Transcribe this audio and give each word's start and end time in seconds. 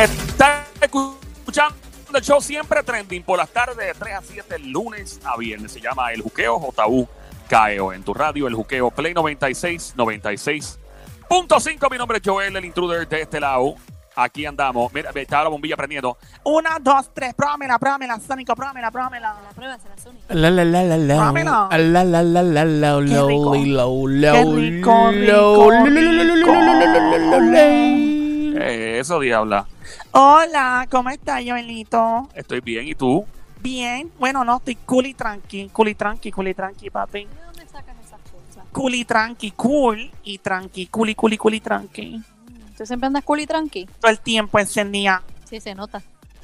Está 0.00 0.64
escuchando 0.80 1.74
el 2.14 2.22
show 2.22 2.40
siempre 2.40 2.82
trending 2.82 3.22
por 3.22 3.36
las 3.36 3.50
tardes 3.50 3.76
de 3.76 3.92
3 3.92 4.14
a 4.14 4.22
7, 4.22 4.58
lunes 4.60 5.20
a 5.24 5.36
viernes. 5.36 5.72
Se 5.72 5.80
llama 5.80 6.10
El 6.10 6.22
Juqueo, 6.22 6.58
JU 6.58 7.06
KEO. 7.50 7.92
En 7.92 8.02
tu 8.02 8.14
radio, 8.14 8.48
El 8.48 8.54
Juqueo 8.54 8.90
Play 8.90 9.12
96, 9.12 9.94
96.5. 9.98 11.90
Mi 11.90 11.98
nombre 11.98 12.16
es 12.16 12.22
Joel, 12.24 12.56
el 12.56 12.64
intruder 12.64 13.06
de 13.06 13.20
este 13.20 13.40
lado. 13.40 13.74
Aquí 14.16 14.46
andamos. 14.46 14.90
Mira, 14.94 15.10
estaba 15.14 15.44
la 15.44 15.50
bombilla 15.50 15.76
prendiendo. 15.76 16.16
Una, 16.44 16.78
dos, 16.80 17.10
tres. 17.12 17.34
Prómela, 17.34 17.78
prómela, 17.78 18.18
Sónico, 18.20 18.56
prómela, 18.56 18.90
prómela. 18.90 19.36
La 19.44 19.50
prueba 19.50 19.78
será 19.78 19.98
Sónico. 19.98 20.24
La, 20.30 20.48
la, 20.50 20.64
la, 20.64 20.82
la, 20.82 20.96
la. 20.96 21.14
La, 21.76 22.04
la, 22.04 22.22
la, 22.22 22.42
la, 22.42 22.64
la. 22.64 22.98
Qué 23.04 23.20
rico. 23.26 23.52
Qué 23.52 24.44
rico, 24.44 25.02
rico, 25.02 25.70
rico. 25.70 26.52
Eso, 28.62 29.20
diabla. 29.20 29.66
Hola, 30.12 30.86
¿cómo 30.90 31.08
estás, 31.10 31.42
Joelito? 31.46 32.28
Estoy 32.34 32.60
bien. 32.60 32.86
¿Y 32.88 32.94
tú? 32.94 33.24
Bien. 33.60 34.10
Bueno, 34.18 34.44
no, 34.44 34.56
estoy 34.56 34.74
cool 34.76 35.06
y 35.06 35.14
tranqui, 35.14 35.68
cool 35.68 35.88
y 35.88 35.94
tranqui, 35.94 36.32
cool 36.32 36.48
y 36.48 36.54
tranqui, 36.54 36.90
papi. 36.90 37.26
¿De 37.26 37.44
dónde 37.44 37.66
sacas 37.68 37.94
esas 38.04 38.20
cosas? 38.22 38.64
Cool 38.72 38.94
y 38.94 39.04
tranqui, 39.04 39.52
cool 39.52 40.10
y 40.24 40.38
tranqui, 40.38 40.86
cool 40.86 41.10
y 41.10 41.14
cool 41.14 41.32
y 41.34 41.36
cool 41.38 41.54
y 41.54 41.60
tranqui. 41.60 42.22
¿Tú 42.76 42.86
siempre 42.86 43.06
andas 43.06 43.22
cool 43.24 43.40
y 43.40 43.46
tranqui? 43.46 43.86
Todo 44.00 44.10
el 44.10 44.18
tiempo 44.20 44.58
encendía. 44.58 45.22
Sí, 45.44 45.60
se 45.60 45.74
nota. 45.74 46.02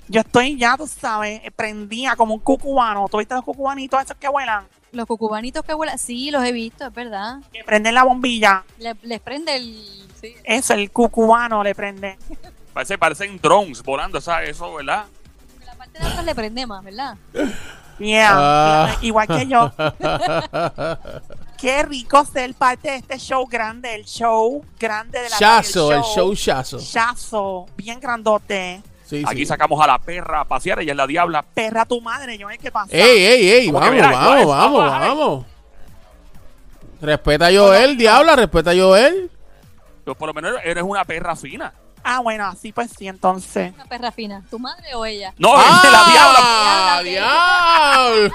Yo 0.08 0.20
estoy 0.20 0.56
ya, 0.56 0.76
tú 0.76 0.86
sabes, 0.86 1.40
prendía 1.56 2.14
como 2.14 2.34
un 2.34 2.40
cucubano. 2.40 3.08
¿Tú 3.10 3.18
viste 3.18 3.34
los 3.34 3.42
cucubanitos 3.44 4.00
esos 4.02 4.16
que 4.16 4.28
vuelan? 4.28 4.64
Los 4.92 5.06
cucubanitos 5.06 5.64
que 5.64 5.74
vuelan, 5.74 5.98
sí, 5.98 6.30
los 6.30 6.44
he 6.44 6.52
visto, 6.52 6.86
es 6.86 6.94
verdad. 6.94 7.38
Que 7.52 7.64
prenden 7.64 7.94
la 7.94 8.04
bombilla. 8.04 8.64
Le- 8.78 8.94
les 9.02 9.20
prende 9.20 9.56
el... 9.56 10.06
Sí. 10.20 10.34
Eso, 10.44 10.74
el 10.74 10.90
cucubano 10.92 11.64
le 11.64 11.74
prende. 11.74 12.16
Parece, 12.76 12.98
parecen 12.98 13.40
drones 13.40 13.82
volando, 13.82 14.20
¿sabes? 14.20 14.50
Eso, 14.50 14.74
¿verdad? 14.74 15.06
La 15.64 15.74
parte 15.76 15.98
de 15.98 16.04
atrás 16.04 16.24
le 16.26 16.34
prende 16.34 16.66
más, 16.66 16.84
¿verdad? 16.84 17.16
Yeah, 17.98 18.30
Ah. 18.34 18.96
igual 19.00 19.26
que 19.26 19.46
yo. 19.46 19.72
Qué 21.58 21.82
rico 21.84 22.22
ser 22.26 22.52
parte 22.52 22.90
de 22.90 22.96
este 22.96 23.18
show 23.18 23.46
grande, 23.46 23.94
el 23.94 24.04
show 24.04 24.62
grande 24.78 25.20
de 25.22 25.30
la 25.30 25.38
Chazo, 25.38 25.90
el 25.90 26.02
show 26.02 26.34
chazo. 26.36 26.78
Chazo, 26.78 27.64
bien 27.78 27.98
grandote. 27.98 28.82
Sí, 29.06 29.22
Aquí 29.26 29.38
sí. 29.38 29.46
sacamos 29.46 29.82
a 29.82 29.86
la 29.86 29.98
perra 29.98 30.40
a 30.40 30.44
pasear. 30.44 30.80
Ella 30.80 30.92
es 30.92 30.96
la 30.98 31.06
diabla. 31.06 31.42
Perra 31.54 31.86
tu 31.86 32.02
madre, 32.02 32.36
yo, 32.36 32.46
¿qué 32.60 32.70
pasa? 32.70 32.94
Ey, 32.94 33.24
ey, 33.24 33.48
ey, 33.52 33.66
que 33.68 33.72
vamos, 33.72 33.90
mira, 33.90 34.10
vamos, 34.10 34.46
vamos, 34.48 34.90
vamos. 34.90 35.46
Respeta 37.00 37.46
a 37.46 37.50
Joel, 37.54 37.96
diabla, 37.96 38.36
respeta 38.36 38.72
a 38.72 38.74
Joel. 38.76 39.30
Pero 40.04 40.14
por 40.14 40.26
lo 40.28 40.34
menos 40.34 40.60
eres 40.62 40.84
una 40.86 41.06
perra 41.06 41.34
fina. 41.34 41.72
Ah, 42.08 42.20
bueno, 42.20 42.46
así 42.46 42.70
pues 42.70 42.92
sí, 42.96 43.08
entonces. 43.08 43.74
Una 43.74 43.84
perra 43.86 44.12
fina. 44.12 44.40
¿Tu 44.48 44.60
madre 44.60 44.94
o 44.94 45.04
ella? 45.04 45.34
No, 45.38 45.56
la 45.56 46.04
diabla. 46.08 46.38
¡Ah! 46.40 47.00
¡Diablo! 47.02 48.34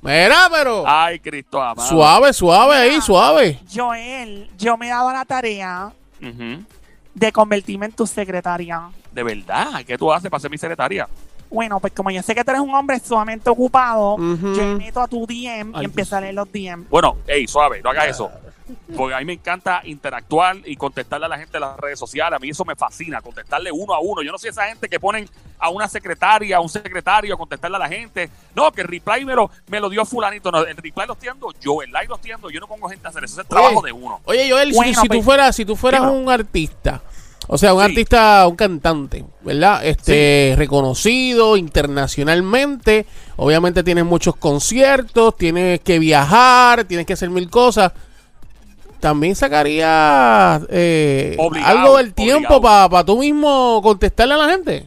Mira, 0.00 0.48
pero. 0.50 0.84
Ay, 0.86 1.20
Cristo 1.20 1.60
amado. 1.60 1.86
Suave, 1.86 2.32
suave 2.32 2.74
ahí, 2.76 2.98
suave. 3.02 3.60
Joel, 3.70 4.50
yo 4.56 4.78
me 4.78 4.86
he 4.86 4.88
dado 4.88 5.12
la 5.12 5.26
tarea 5.26 5.92
de 7.14 7.32
convertirme 7.32 7.86
en 7.86 7.92
tu 7.92 8.06
secretaria. 8.06 8.88
De 9.12 9.22
verdad, 9.22 9.84
¿qué 9.86 9.98
tú 9.98 10.10
haces 10.10 10.30
para 10.30 10.40
ser 10.40 10.50
mi 10.50 10.56
secretaria? 10.56 11.06
Bueno, 11.50 11.78
pues 11.78 11.92
como 11.92 12.10
yo 12.10 12.22
sé 12.22 12.34
que 12.34 12.42
tú 12.42 12.52
eres 12.52 12.62
un 12.62 12.74
hombre 12.74 12.98
sumamente 13.00 13.50
ocupado, 13.50 14.16
yo 14.16 14.64
me 14.64 14.76
meto 14.76 15.02
a 15.02 15.06
tu 15.06 15.26
DM 15.26 15.72
Ay, 15.74 15.82
y 15.82 15.84
empiezo 15.84 16.16
a 16.16 16.22
leer 16.22 16.34
los 16.34 16.50
DM. 16.50 16.86
Bueno, 16.88 17.18
hey, 17.26 17.46
suave, 17.46 17.82
no 17.82 17.90
hagas 17.90 18.06
eso. 18.06 18.30
Porque 18.96 19.14
a 19.14 19.18
mí 19.18 19.24
me 19.24 19.32
encanta 19.34 19.82
interactuar 19.84 20.56
y 20.64 20.76
contestarle 20.76 21.26
a 21.26 21.28
la 21.28 21.38
gente 21.38 21.56
en 21.56 21.60
las 21.62 21.76
redes 21.78 21.98
sociales. 21.98 22.36
A 22.36 22.38
mí 22.40 22.50
eso 22.50 22.64
me 22.64 22.74
fascina, 22.76 23.20
contestarle 23.20 23.70
uno 23.72 23.94
a 23.94 24.00
uno. 24.00 24.22
Yo 24.22 24.32
no 24.32 24.38
soy 24.38 24.50
esa 24.50 24.66
gente 24.66 24.88
que 24.88 24.98
ponen 25.00 25.28
a 25.58 25.68
una 25.70 25.88
secretaria, 25.88 26.56
a 26.56 26.60
un 26.60 26.68
secretario 26.68 27.34
a 27.34 27.38
contestarle 27.38 27.76
a 27.76 27.80
la 27.80 27.88
gente. 27.88 28.30
No, 28.54 28.72
que 28.72 28.80
el 28.82 28.88
reply 28.88 29.24
me 29.24 29.34
lo, 29.34 29.50
me 29.68 29.80
lo 29.80 29.88
dio 29.88 30.04
fulanito. 30.04 30.50
No, 30.50 30.64
el 30.64 30.76
reply 30.76 31.04
lo 31.06 31.16
dando 31.22 31.52
yo, 31.60 31.82
el 31.82 31.90
like 31.92 32.08
lo 32.08 32.18
dando 32.22 32.50
yo. 32.50 32.60
no 32.60 32.66
pongo 32.66 32.88
gente 32.88 33.06
a 33.06 33.10
hacer 33.10 33.24
eso. 33.24 33.34
Es 33.34 33.38
el 33.40 33.46
trabajo 33.46 33.82
de 33.82 33.92
uno. 33.92 34.20
Oye, 34.24 34.50
Joel, 34.50 34.70
si- 34.70 34.76
Bueno, 34.76 35.00
si, 35.00 35.08
tú 35.08 35.14
pues, 35.14 35.24
fueras, 35.24 35.56
si 35.56 35.64
tú 35.64 35.76
fueras 35.76 36.02
un 36.02 36.28
artista, 36.30 37.02
o 37.48 37.58
sea, 37.58 37.74
un 37.74 37.80
Sí. 37.80 37.86
artista, 37.90 38.46
un 38.46 38.56
cantante, 38.56 39.24
¿verdad? 39.42 39.84
Este, 39.84 40.54
reconocido 40.56 41.56
internacionalmente, 41.56 43.06
obviamente 43.36 43.82
tienes 43.82 44.04
muchos 44.04 44.36
conciertos, 44.36 45.36
tienes 45.36 45.80
que 45.80 45.98
viajar, 45.98 46.84
tienes 46.84 47.06
que 47.06 47.14
hacer 47.14 47.30
mil 47.30 47.48
cosas. 47.50 47.92
También 49.00 49.34
sacaría 49.34 50.60
eh, 50.68 51.34
Obligado, 51.38 51.78
algo 51.78 51.96
del 51.96 52.12
tiempo 52.12 52.60
para 52.60 53.04
tú 53.04 53.18
mismo 53.18 53.80
contestarle 53.82 54.34
a 54.34 54.36
la 54.36 54.50
gente. 54.50 54.86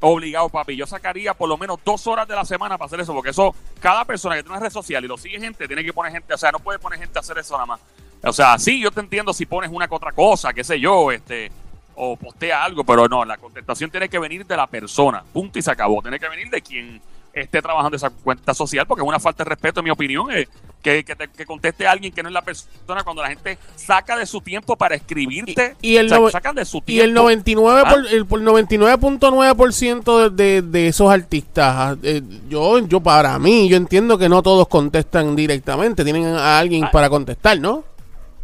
Obligado, 0.00 0.50
papi. 0.50 0.76
Yo 0.76 0.86
sacaría 0.86 1.32
por 1.32 1.48
lo 1.48 1.56
menos 1.56 1.78
dos 1.82 2.06
horas 2.06 2.28
de 2.28 2.34
la 2.34 2.44
semana 2.44 2.76
para 2.76 2.86
hacer 2.86 3.00
eso, 3.00 3.14
porque 3.14 3.30
eso, 3.30 3.54
cada 3.80 4.04
persona 4.04 4.36
que 4.36 4.42
tiene 4.42 4.56
una 4.56 4.64
red 4.64 4.72
social 4.72 5.02
y 5.04 5.08
lo 5.08 5.16
sigue 5.16 5.40
gente, 5.40 5.66
tiene 5.66 5.82
que 5.82 5.92
poner 5.92 6.12
gente, 6.12 6.34
o 6.34 6.38
sea, 6.38 6.52
no 6.52 6.58
puede 6.58 6.78
poner 6.78 6.98
gente 6.98 7.18
a 7.18 7.20
hacer 7.20 7.38
eso 7.38 7.54
nada 7.54 7.66
más. 7.66 7.80
O 8.22 8.32
sea, 8.32 8.58
sí, 8.58 8.80
yo 8.80 8.90
te 8.90 9.00
entiendo 9.00 9.32
si 9.32 9.46
pones 9.46 9.70
una 9.72 9.88
que 9.88 9.94
otra 9.94 10.12
cosa, 10.12 10.52
qué 10.52 10.62
sé 10.62 10.78
yo, 10.78 11.10
este, 11.10 11.50
o 11.94 12.16
postea 12.16 12.62
algo, 12.62 12.84
pero 12.84 13.08
no, 13.08 13.24
la 13.24 13.38
contestación 13.38 13.90
tiene 13.90 14.08
que 14.08 14.18
venir 14.18 14.46
de 14.46 14.56
la 14.56 14.66
persona, 14.66 15.24
punto 15.32 15.58
y 15.58 15.62
se 15.62 15.70
acabó. 15.70 16.02
Tiene 16.02 16.20
que 16.20 16.28
venir 16.28 16.50
de 16.50 16.60
quien 16.60 17.00
esté 17.40 17.60
trabajando 17.62 17.96
esa 17.96 18.10
cuenta 18.10 18.54
social, 18.54 18.86
porque 18.86 19.02
es 19.02 19.08
una 19.08 19.20
falta 19.20 19.44
de 19.44 19.50
respeto, 19.50 19.80
en 19.80 19.84
mi 19.84 19.90
opinión, 19.90 20.30
eh, 20.30 20.48
que, 20.82 21.04
que, 21.04 21.16
te- 21.16 21.28
que 21.28 21.44
conteste 21.44 21.86
a 21.86 21.90
alguien 21.92 22.12
que 22.12 22.22
no 22.22 22.28
es 22.28 22.32
la 22.32 22.42
persona 22.42 23.02
cuando 23.04 23.22
la 23.22 23.28
gente 23.28 23.58
saca 23.74 24.16
de 24.16 24.24
su 24.26 24.40
tiempo 24.40 24.76
para 24.76 24.94
escribirte. 24.94 25.76
Y- 25.82 25.92
y 25.92 25.96
el 25.96 26.06
o 26.12 26.18
sea, 26.30 26.30
sacan 26.30 26.54
de 26.54 26.64
su 26.64 26.78
Y 26.78 26.82
tiempo. 26.82 27.04
el 27.04 27.14
99 27.14 27.82
¿Ah? 27.84 27.90
por, 27.90 28.06
el, 28.06 28.26
por 28.26 28.40
99.9% 28.40 30.30
de, 30.30 30.44
de, 30.44 30.62
de 30.62 30.88
esos 30.88 31.10
artistas, 31.10 31.98
eh, 32.02 32.22
yo, 32.48 32.78
yo 32.86 33.00
para 33.00 33.38
mí, 33.38 33.68
yo 33.68 33.76
entiendo 33.76 34.16
que 34.18 34.28
no 34.28 34.42
todos 34.42 34.68
contestan 34.68 35.34
directamente, 35.36 36.04
tienen 36.04 36.24
a 36.26 36.58
alguien 36.58 36.84
Ah. 36.84 36.90
para 36.92 37.08
contestar, 37.10 37.58
¿no? 37.58 37.84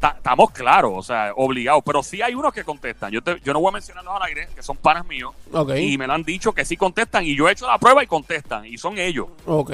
Ta- 0.02 0.14
Estamos 0.16 0.50
claros, 0.50 0.92
o 0.96 1.02
sea, 1.02 1.32
obligados, 1.36 1.82
pero 1.86 2.02
sí 2.02 2.20
hay 2.22 2.34
unos 2.34 2.52
que 2.52 2.64
contestan. 2.64 3.12
Yo, 3.12 3.22
te- 3.22 3.38
yo 3.44 3.52
no 3.52 3.60
voy 3.60 3.68
a 3.68 3.72
mencionarlos 3.72 4.14
al 4.16 4.22
aire, 4.24 4.48
que 4.54 4.62
son 4.62 4.76
panas 4.76 5.06
míos, 5.06 5.32
y 5.80 5.96
me 5.96 6.06
lo 6.08 6.12
han 6.12 6.24
dicho 6.24 6.52
que 6.52 6.64
sí 6.64 6.76
contestan, 6.76 7.24
y 7.24 7.36
yo 7.36 7.48
he 7.48 7.52
hecho 7.52 7.66
la 7.68 7.78
prueba 7.78 8.02
y 8.02 8.06
contestan, 8.08 8.66
y 8.66 8.76
son 8.78 8.98
ellos. 8.98 9.28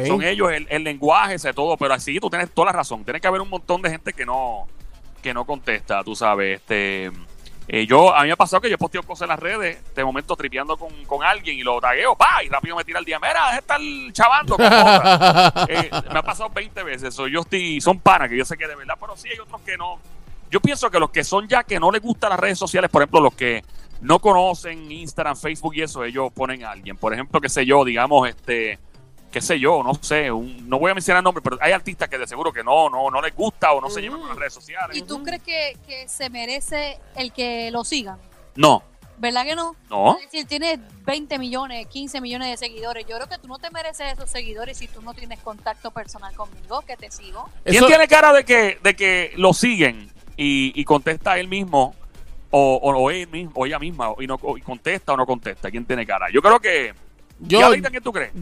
Son 0.06 0.22
ellos, 0.22 0.52
el, 0.52 0.66
el 0.68 0.84
lenguaje, 0.84 1.34
ese 1.34 1.52
todo, 1.54 1.76
pero 1.78 1.94
así 1.94 2.20
tú 2.20 2.28
tienes 2.28 2.50
toda 2.52 2.66
la 2.66 2.72
razón. 2.72 3.04
Tiene 3.04 3.20
que 3.20 3.26
haber 3.26 3.40
un 3.40 3.48
montón 3.48 3.80
de 3.80 3.88
gente 3.90 4.12
que 4.12 4.26
no, 4.26 4.66
que 5.22 5.32
no 5.32 5.46
contesta, 5.46 6.04
tú 6.04 6.14
sabes. 6.14 6.60
Este, 6.60 7.10
eh, 7.70 7.86
yo, 7.86 8.14
a 8.14 8.20
mí 8.22 8.26
me 8.28 8.32
ha 8.32 8.36
pasado 8.36 8.60
que 8.62 8.70
yo 8.70 8.78
posteo 8.78 9.02
cosas 9.02 9.22
en 9.22 9.28
las 9.28 9.40
redes, 9.40 9.94
de 9.94 10.04
momento 10.04 10.36
tripeando 10.36 10.76
con, 10.76 10.90
con 11.04 11.22
alguien 11.22 11.58
y 11.58 11.62
lo 11.62 11.80
tagueo, 11.80 12.14
pa, 12.16 12.42
y 12.44 12.48
rápido 12.48 12.76
me 12.76 12.84
tira 12.84 12.98
el 12.98 13.04
día, 13.04 13.18
mira, 13.18 13.32
deja 13.32 13.52
de 13.52 13.58
estar 13.58 13.80
chavando 14.12 14.56
con 14.56 14.66
otra". 14.66 15.52
Eh, 15.68 15.90
me 16.12 16.18
ha 16.18 16.22
pasado 16.22 16.50
20 16.50 16.82
veces. 16.82 17.14
So, 17.14 17.26
yo 17.28 17.40
estoy, 17.40 17.80
son 17.80 17.98
panas 18.00 18.28
que 18.28 18.36
yo 18.36 18.44
sé 18.44 18.56
que 18.58 18.66
de 18.66 18.74
verdad, 18.76 18.94
pero 19.00 19.16
sí 19.16 19.28
hay 19.30 19.38
otros 19.38 19.60
que 19.62 19.76
no. 19.78 19.98
Yo 20.50 20.60
pienso 20.60 20.90
que 20.90 20.98
los 20.98 21.10
que 21.10 21.24
son 21.24 21.46
ya 21.48 21.62
que 21.64 21.78
no 21.78 21.90
les 21.90 22.00
gustan 22.02 22.30
las 22.30 22.40
redes 22.40 22.58
sociales, 22.58 22.90
por 22.90 23.02
ejemplo, 23.02 23.20
los 23.20 23.34
que 23.34 23.62
no 24.00 24.18
conocen 24.20 24.90
Instagram, 24.90 25.36
Facebook 25.36 25.74
y 25.76 25.82
eso, 25.82 26.04
ellos 26.04 26.32
ponen 26.32 26.64
a 26.64 26.70
alguien. 26.70 26.96
Por 26.96 27.12
ejemplo, 27.12 27.40
qué 27.40 27.48
sé 27.48 27.66
yo, 27.66 27.84
digamos, 27.84 28.28
este, 28.28 28.78
qué 29.30 29.40
sé 29.40 29.58
yo, 29.60 29.82
no 29.82 29.94
sé, 29.94 30.30
un- 30.30 30.68
no 30.68 30.78
voy 30.78 30.90
a 30.90 30.94
mencionar 30.94 31.22
nombres, 31.22 31.42
pero 31.44 31.58
hay 31.60 31.72
artistas 31.72 32.08
que 32.08 32.16
de 32.16 32.26
seguro 32.26 32.52
que 32.52 32.62
no, 32.64 32.88
no, 32.88 33.10
no 33.10 33.20
les 33.20 33.34
gusta 33.34 33.72
o 33.72 33.80
no 33.80 33.90
se 33.90 34.00
llevan 34.00 34.20
con 34.20 34.28
las 34.28 34.38
redes 34.38 34.54
sociales. 34.54 34.96
¿Y 34.96 35.02
tú 35.02 35.22
crees 35.22 35.42
que, 35.42 35.76
que 35.86 36.08
se 36.08 36.30
merece 36.30 36.98
el 37.16 37.32
que 37.32 37.70
lo 37.70 37.84
sigan? 37.84 38.18
No, 38.54 38.82
¿Verdad 39.20 39.44
que 39.44 39.56
no? 39.56 39.74
no. 39.90 40.16
Es 40.18 40.26
decir, 40.30 40.46
tienes 40.46 40.78
20 41.04 41.40
millones, 41.40 41.88
15 41.88 42.20
millones 42.20 42.50
de 42.50 42.56
seguidores. 42.56 43.04
Yo 43.04 43.16
creo 43.16 43.28
que 43.28 43.36
tú 43.38 43.48
no 43.48 43.58
te 43.58 43.68
mereces 43.72 44.12
esos 44.12 44.30
seguidores 44.30 44.78
si 44.78 44.86
tú 44.86 45.02
no 45.02 45.12
tienes 45.12 45.40
contacto 45.40 45.90
personal 45.90 46.32
conmigo, 46.36 46.82
que 46.82 46.96
te 46.96 47.10
sigo. 47.10 47.48
¿Quién 47.64 47.78
Eso- 47.78 47.86
tiene 47.88 48.06
cara 48.06 48.32
de 48.32 48.44
que, 48.44 48.78
de 48.80 48.94
que 48.94 49.32
lo 49.36 49.52
siguen 49.52 50.12
y, 50.38 50.72
y 50.80 50.84
contesta 50.84 51.38
él 51.38 51.48
mismo 51.48 51.94
o, 52.50 52.76
o, 52.82 52.90
o 52.96 53.10
él 53.10 53.28
mismo, 53.28 53.52
o 53.56 53.66
ella 53.66 53.78
misma 53.78 54.14
y, 54.18 54.26
no, 54.26 54.38
y 54.56 54.62
contesta 54.62 55.12
o 55.12 55.16
no 55.18 55.26
contesta? 55.26 55.70
¿Quién 55.70 55.84
tiene 55.84 56.06
cara? 56.06 56.28
Yo 56.32 56.40
creo 56.40 56.58
que... 56.60 56.94
yo, 57.40 57.58
Diablita, 57.58 57.90
¿Quién 57.90 58.02
tú 58.02 58.12
crees? 58.12 58.32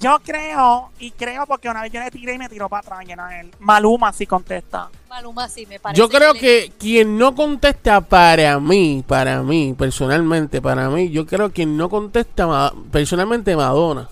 Yo 0.00 0.16
creo, 0.24 0.90
y 1.00 1.10
creo 1.10 1.44
porque 1.44 1.68
una 1.68 1.82
vez 1.82 1.90
yo 1.90 1.98
le 2.00 2.10
tiré 2.12 2.34
y 2.34 2.38
me 2.38 2.48
tiró 2.48 2.68
para 2.68 2.80
atrás, 2.82 3.04
llena 3.04 3.40
él. 3.40 3.50
Maluma 3.58 4.12
sí 4.12 4.26
contesta. 4.26 4.88
Maluma 5.08 5.48
sí 5.48 5.66
me 5.66 5.80
parece. 5.80 5.98
yo 6.00 6.08
creo 6.08 6.34
le- 6.34 6.38
que 6.38 6.72
quien 6.78 7.18
no 7.18 7.34
contesta 7.34 8.00
para 8.00 8.60
mí, 8.60 9.02
para 9.04 9.42
mí, 9.42 9.74
personalmente, 9.76 10.62
para 10.62 10.88
mí, 10.88 11.10
yo 11.10 11.26
creo 11.26 11.48
que 11.48 11.54
quien 11.54 11.76
no 11.76 11.88
contesta, 11.88 12.46
ma- 12.46 12.72
personalmente, 12.92 13.56
Madonna. 13.56 14.08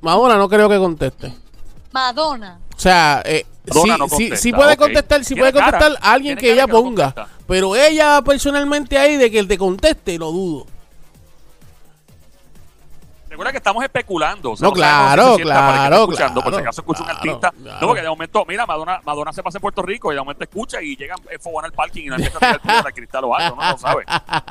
Madonna 0.00 0.36
no 0.36 0.48
creo 0.48 0.68
que 0.68 0.78
conteste. 0.78 1.32
Madonna. 1.92 2.58
O 2.74 2.78
sea, 2.78 3.22
eh, 3.24 3.44
Sí, 3.72 3.88
no 3.88 3.94
sí, 3.94 3.98
contesta, 4.10 4.36
sí 4.36 4.52
puede 4.52 4.76
contestar, 4.76 5.24
Tiene 5.24 5.40
puede 5.40 5.52
cara, 5.52 5.70
contestar 5.78 5.98
a 6.02 6.12
alguien 6.12 6.36
que 6.36 6.42
cara 6.48 6.52
ella 6.54 6.66
que 6.66 6.72
no 6.72 6.82
ponga. 6.82 7.04
contesta. 7.14 7.28
pero 7.46 7.76
ella 7.76 8.22
personalmente 8.22 8.96
ahí 8.98 9.16
de 9.16 9.30
que 9.30 9.38
él 9.38 9.48
te 9.48 9.58
conteste, 9.58 10.18
lo 10.18 10.30
dudo. 10.32 10.66
Recuerda 13.28 13.50
que 13.52 13.58
estamos 13.58 13.82
especulando. 13.84 14.52
o 14.52 14.56
sea, 14.56 14.64
No, 14.64 14.70
no 14.70 14.74
claro, 14.74 15.22
si 15.22 15.28
se 15.28 15.42
el 15.42 15.48
esté 15.48 15.52
claro, 15.52 15.96
escuchando, 16.04 16.34
por 16.40 16.44
si 16.44 16.50
claro, 16.52 16.62
acaso 16.64 16.80
escucha 16.80 17.00
un 17.00 17.06
claro, 17.06 17.18
artista. 17.20 17.50
claro. 17.50 17.80
No, 17.80 17.86
porque 17.88 18.02
de 18.02 18.08
momento, 18.08 18.44
mira, 18.48 18.64
Madonna, 18.66 19.00
Madonna 19.04 19.32
se 19.32 19.42
pasa 19.42 19.58
en 19.58 19.62
Puerto 19.62 19.82
Rico 19.82 20.10
y 20.10 20.14
de 20.14 20.20
momento 20.22 20.44
escucha 20.44 20.80
y 20.80 20.96
llega 20.96 21.16
en 21.28 21.40
fogón 21.40 21.64
al 21.66 21.72
parking 21.72 22.04
y 22.04 22.06
no 22.06 22.14
empieza 22.14 22.38
a 22.38 22.58
tirar 22.58 22.86
al 22.86 22.94
cristal 22.94 23.24
o 23.24 23.34
algo. 23.36 23.54
Uno 23.56 23.64
no 23.64 23.72
lo 23.72 23.78
sabe. 23.78 24.04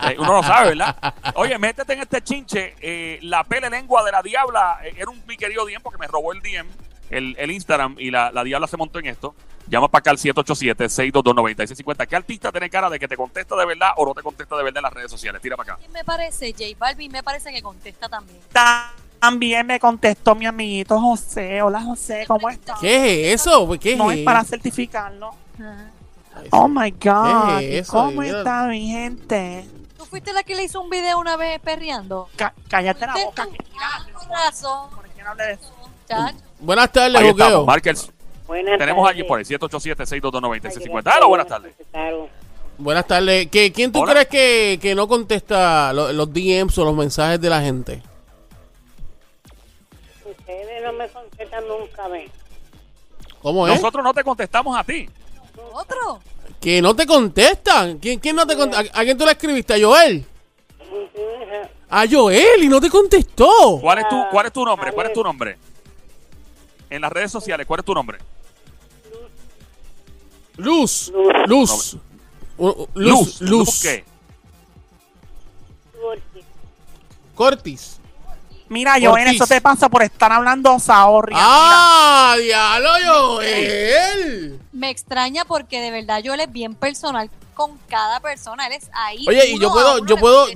Eh, 0.03 0.15
uno 0.19 0.33
lo 0.35 0.43
sabe, 0.43 0.69
¿verdad? 0.75 0.95
Oye, 1.35 1.57
métete 1.57 1.93
en 1.93 2.01
este 2.01 2.21
chinche. 2.21 2.75
eh, 2.79 3.17
la 3.23 3.43
pele 3.45 3.69
lengua 3.71 4.03
de 4.03 4.11
la 4.11 4.21
diabla 4.21 4.79
eh, 4.83 4.93
era 4.97 5.09
un 5.09 5.19
mi 5.25 5.35
querido 5.35 5.65
DM 5.65 5.81
porque 5.81 5.97
me 5.97 6.05
robó 6.07 6.31
el 6.33 6.41
DM, 6.41 6.67
el, 7.09 7.35
el 7.37 7.51
Instagram, 7.51 7.95
y 7.99 8.11
la, 8.11 8.31
la 8.31 8.43
diabla 8.43 8.67
se 8.67 8.77
montó 8.77 8.99
en 8.99 9.07
esto. 9.07 9.35
Llama 9.67 9.87
para 9.89 9.99
acá 10.01 10.11
al 10.11 10.17
787-622-9650. 10.17 12.07
¿Qué 12.07 12.15
artista 12.15 12.51
tiene 12.51 12.69
cara 12.69 12.89
de 12.89 12.99
que 12.99 13.07
te 13.07 13.17
contesta 13.17 13.55
de 13.55 13.65
verdad 13.65 13.89
o 13.97 14.05
no 14.05 14.13
te 14.13 14.21
contesta 14.21 14.55
de 14.55 14.63
verdad 14.63 14.77
en 14.79 14.83
las 14.83 14.93
redes 14.93 15.09
sociales? 15.11 15.41
Tira 15.41 15.57
para 15.57 15.73
acá. 15.73 15.79
¿Quién 15.81 15.91
me 15.91 16.03
parece? 16.03 16.51
J 16.53 16.65
Balvin 16.77 17.11
me 17.11 17.23
parece 17.23 17.51
que 17.51 17.61
contesta 17.63 18.07
también. 18.07 18.39
También 19.19 19.65
me 19.65 19.79
contestó 19.79 20.35
mi 20.35 20.45
amiguito 20.45 20.99
José. 20.99 21.61
Hola 21.63 21.81
José, 21.81 22.25
¿cómo 22.27 22.47
estás? 22.49 22.79
¿Qué 22.79 23.33
es 23.33 23.41
eso? 23.41 23.67
¿Qué 23.79 23.93
es 23.93 23.97
No 23.97 24.11
es 24.11 24.19
para 24.23 24.43
certificarlo. 24.43 25.31
Ajá. 25.55 25.89
Oh 26.51 26.67
my 26.67 26.91
God. 26.91 27.57
¿Qué 27.59 27.79
es 27.79 27.87
eso, 27.87 27.93
¿Cómo 27.93 28.21
Dios? 28.21 28.37
está 28.37 28.65
mi 28.67 28.87
gente? 28.91 29.67
¿Tú 29.97 30.05
fuiste 30.05 30.31
la 30.33 30.43
que 30.43 30.53
le 30.53 30.63
hizo 30.65 30.81
un 30.81 30.89
video 30.89 31.17
una 31.17 31.37
vez 31.37 31.59
perreando? 31.61 32.29
Ca- 32.35 32.53
cállate 32.67 33.07
la 33.07 33.15
boca. 33.15 33.47
Que- 33.49 33.57
Ah, 33.81 34.05
razón. 34.29 34.89
¿Por 34.91 35.07
qué 35.09 35.23
no 35.23 35.35
de 35.35 35.53
eso? 35.53 35.74
Chacho. 36.07 36.35
Buenas 36.59 36.91
tardes, 36.91 37.21
Ahí 37.21 37.27
estamos, 37.29 37.59
el- 37.85 37.95
Buenas 38.47 38.77
Tenemos 38.77 39.03
tardes. 39.05 39.19
allí 39.19 39.27
por 39.27 39.39
el 39.39 39.45
787-622-9650. 39.45 41.01
Ay, 41.05 41.17
Hola, 41.17 41.25
buenas 41.27 41.47
tardes. 41.47 41.73
Buenas 42.77 43.07
tardes. 43.07 43.47
¿Qué- 43.47 43.71
¿Quién 43.71 43.91
tú 43.91 44.01
Hola. 44.01 44.11
crees 44.13 44.27
que, 44.27 44.79
que 44.81 44.93
no 44.95 45.07
contesta 45.07 45.91
lo- 45.93 46.11
los 46.13 46.31
DMs 46.31 46.77
o 46.77 46.85
los 46.85 46.93
mensajes 46.95 47.39
de 47.41 47.49
la 47.49 47.61
gente? 47.61 48.01
Ustedes 50.25 50.83
no 50.83 50.93
me 50.93 51.07
contestan 51.09 51.63
nunca, 51.67 52.07
¿ven? 52.07 52.29
¿Cómo 53.41 53.67
es? 53.67 53.75
Nosotros 53.75 54.03
no 54.03 54.13
te 54.13 54.23
contestamos 54.23 54.77
a 54.77 54.83
ti. 54.83 55.09
¿Otro? 55.73 56.19
Que 56.59 56.81
no 56.81 56.95
te 56.95 57.05
contestan. 57.05 57.97
¿Quién, 57.99 58.19
quién 58.19 58.35
no 58.35 58.45
te 58.45 58.55
contesta? 58.55 58.97
¿A, 58.97 59.01
a 59.01 59.03
quién 59.03 59.17
tú 59.17 59.25
le 59.25 59.31
escribiste? 59.31 59.73
¿A 59.73 59.77
Joel? 59.85 60.25
A 61.89 62.05
Joel 62.09 62.63
y 62.63 62.67
no 62.67 62.81
te 62.81 62.89
contestó. 62.89 63.79
¿Cuál 63.81 63.99
es 63.99 64.09
tu, 64.09 64.23
cuál 64.31 64.45
es 64.47 64.53
tu 64.53 64.65
nombre? 64.65 64.91
¿Cuál 64.91 65.07
es 65.07 65.13
tu 65.13 65.23
nombre? 65.23 65.57
En 66.89 67.01
las 67.01 67.11
redes 67.11 67.31
sociales, 67.31 67.65
¿cuál 67.67 67.79
es 67.79 67.85
tu 67.85 67.93
nombre? 67.93 68.17
Luz. 70.57 71.11
Luz. 71.47 71.97
Luz. 72.57 72.87
Luz. 72.93 73.41
Luz. 73.41 73.81
¿qué? 73.81 74.05
Cortis. 77.33 77.99
Mira, 78.69 78.95
Joel, 78.99 79.27
eso 79.27 79.45
te 79.45 79.61
pasa 79.61 79.89
por 79.89 80.01
estar 80.01 80.31
hablando 80.31 80.79
zahorria. 80.79 81.37
¡Ah! 81.39 82.35
¡Diablo, 82.41 82.89
Joel! 83.05 84.59
Me 84.71 84.89
extraña 84.89 85.45
porque 85.45 85.81
de 85.81 85.91
verdad 85.91 86.19
yo 86.23 86.33
él 86.33 86.39
es 86.39 86.51
bien 86.51 86.73
personal 86.73 87.29
con 87.53 87.77
cada 87.87 88.19
persona. 88.21 88.65
Él 88.67 88.73
es 88.73 88.89
ahí. 88.93 89.23
Oye, 89.27 89.49
y 89.51 89.59
yo 89.59 89.71
puedo- 89.71 89.97
uno, 89.97 90.05
yo 90.07 90.17
puedo-. 90.17 90.47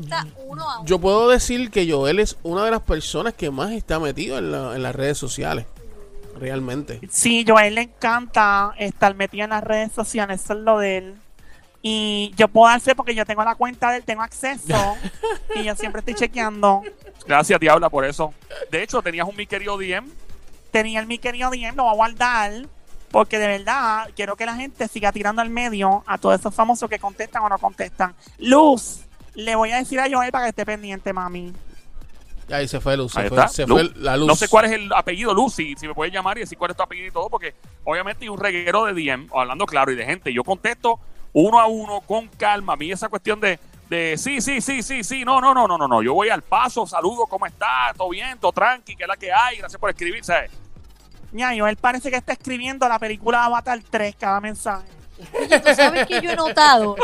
Yo 0.86 1.00
puedo 1.00 1.30
decir 1.30 1.70
que 1.70 1.90
Joel 1.92 2.20
es 2.20 2.38
una 2.42 2.64
de 2.66 2.72
las 2.72 2.82
personas 2.82 3.34
que 3.36 3.52
más 3.52 3.72
está 3.74 4.00
metido 4.00 4.38
en, 4.40 4.52
la- 4.52 4.76
en 4.76 4.82
las 4.82 4.96
redes 4.96 5.18
sociales. 5.18 5.66
Realmente. 6.40 7.00
Sí, 7.10 7.46
Joel 7.48 7.76
le 7.76 7.82
encanta 7.82 8.74
estar 8.78 9.14
metido 9.16 9.44
en 9.44 9.50
las 9.52 9.64
redes 9.64 9.92
sociales, 9.92 10.44
eso 10.44 10.54
es 10.54 10.60
lo 10.60 10.80
de 10.80 10.98
él. 10.98 11.16
Y 11.82 12.34
yo 12.36 12.48
puedo 12.48 12.68
hacer 12.68 12.96
porque 12.96 13.16
yo 13.16 13.26
tengo 13.26 13.44
la 13.44 13.56
cuenta 13.56 13.92
de 13.92 13.98
él, 13.98 14.04
tengo 14.04 14.22
acceso 14.22 14.98
y 15.56 15.64
yo 15.64 15.76
siempre 15.76 16.00
estoy 16.00 16.16
chequeando. 16.16 16.82
Gracias, 17.26 17.60
Diabla, 17.60 17.90
por 17.90 18.06
eso. 18.06 18.34
De 18.72 18.84
hecho, 18.84 19.02
tenías 19.02 19.28
un 19.28 19.36
mi 19.36 19.46
querido 19.46 19.78
DM. 19.78 20.06
Tenía 20.72 21.00
el 21.00 21.08
mi 21.08 21.18
querido 21.18 21.50
DM, 21.50 21.76
lo 21.76 21.84
voy 21.84 21.94
a 21.94 21.96
guardar 21.96 22.52
porque 23.12 23.40
de 23.40 23.48
verdad 23.48 24.10
quiero 24.16 24.36
que 24.36 24.46
la 24.46 24.56
gente 24.56 24.88
siga 24.88 25.12
tirando 25.12 25.42
al 25.42 25.50
medio 25.50 26.04
a 26.06 26.18
todos 26.18 26.40
esos 26.40 26.54
famosos 26.54 26.90
que 26.90 27.00
contestan 27.00 27.44
o 27.44 27.50
no 27.50 27.58
contestan. 27.58 28.14
Luz, 28.38 29.02
le 29.36 29.56
voy 29.56 29.72
a 29.72 29.78
decir 29.78 30.00
a 30.00 30.10
Joel 30.10 30.32
para 30.32 30.46
que 30.46 30.50
esté 30.50 30.66
pendiente, 30.66 31.14
mami. 31.14 31.54
Ahí 32.52 32.68
se 32.68 32.80
fue 32.80 32.98
Luz. 32.98 33.12
Se, 33.12 33.28
fue, 33.28 33.38
está. 33.38 33.48
se 33.48 33.66
Luz. 33.66 33.82
fue 33.82 34.02
la 34.02 34.18
luz. 34.18 34.28
No 34.28 34.36
sé 34.36 34.48
cuál 34.48 34.66
es 34.66 34.72
el 34.72 34.92
apellido, 34.94 35.34
Lucy. 35.34 35.76
Si 35.78 35.88
me 35.88 35.94
puedes 35.94 36.14
llamar 36.14 36.38
y 36.38 36.42
decir 36.42 36.58
cuál 36.58 36.72
es 36.72 36.78
tu 36.78 36.84
apellido 36.84 37.08
y 37.08 37.12
todo, 37.12 37.30
porque 37.30 37.54
obviamente 37.84 38.26
hay 38.26 38.30
un 38.30 38.40
reguero 38.40 38.86
de 38.86 38.94
DM, 38.94 39.28
hablando 39.34 39.66
claro, 39.66 39.92
y 39.92 39.96
de 39.96 40.06
gente. 40.06 40.34
Yo 40.34 40.44
contesto 40.44 41.00
uno 41.34 41.60
a 41.60 41.68
uno, 41.68 42.02
con 42.02 42.28
calma. 42.28 42.74
A 42.74 42.76
mí 42.76 42.92
esa 42.92 43.10
cuestión 43.10 43.40
de, 43.40 43.60
de 43.90 44.18
sí, 44.18 44.42
sí, 44.42 44.62
sí, 44.62 44.82
sí, 44.82 45.04
sí, 45.04 45.24
no, 45.24 45.40
no, 45.42 45.54
no, 45.54 45.68
no, 45.68 45.78
no, 45.78 45.88
no. 45.88 46.02
Yo 46.02 46.14
voy 46.14 46.30
al 46.30 46.42
paso, 46.42 46.86
saludo, 46.88 47.26
¿cómo 47.28 47.46
está? 47.46 47.94
¿Todo 47.96 48.10
bien? 48.10 48.38
¿Todo 48.40 48.52
tranqui? 48.52 48.96
¿Qué 48.96 49.04
es 49.04 49.10
la 49.10 49.18
que 49.18 49.32
hay? 49.32 49.58
Gracias 49.58 49.80
por 49.80 49.90
escribir, 49.90 50.24
¿sabes? 50.24 50.52
Ya, 51.32 51.52
Joel 51.56 51.78
parece 51.78 52.10
que 52.10 52.18
está 52.18 52.34
escribiendo 52.34 52.88
la 52.88 52.98
película 52.98 53.46
Avatar 53.46 53.80
3 53.88 54.16
cada 54.20 54.42
mensaje. 54.42 54.88
Oye, 55.40 55.60
¿tú 55.60 55.70
sabes 55.76 56.08
que 56.08 56.22
yo 56.22 56.32
he 56.32 56.36
notado? 56.36 56.96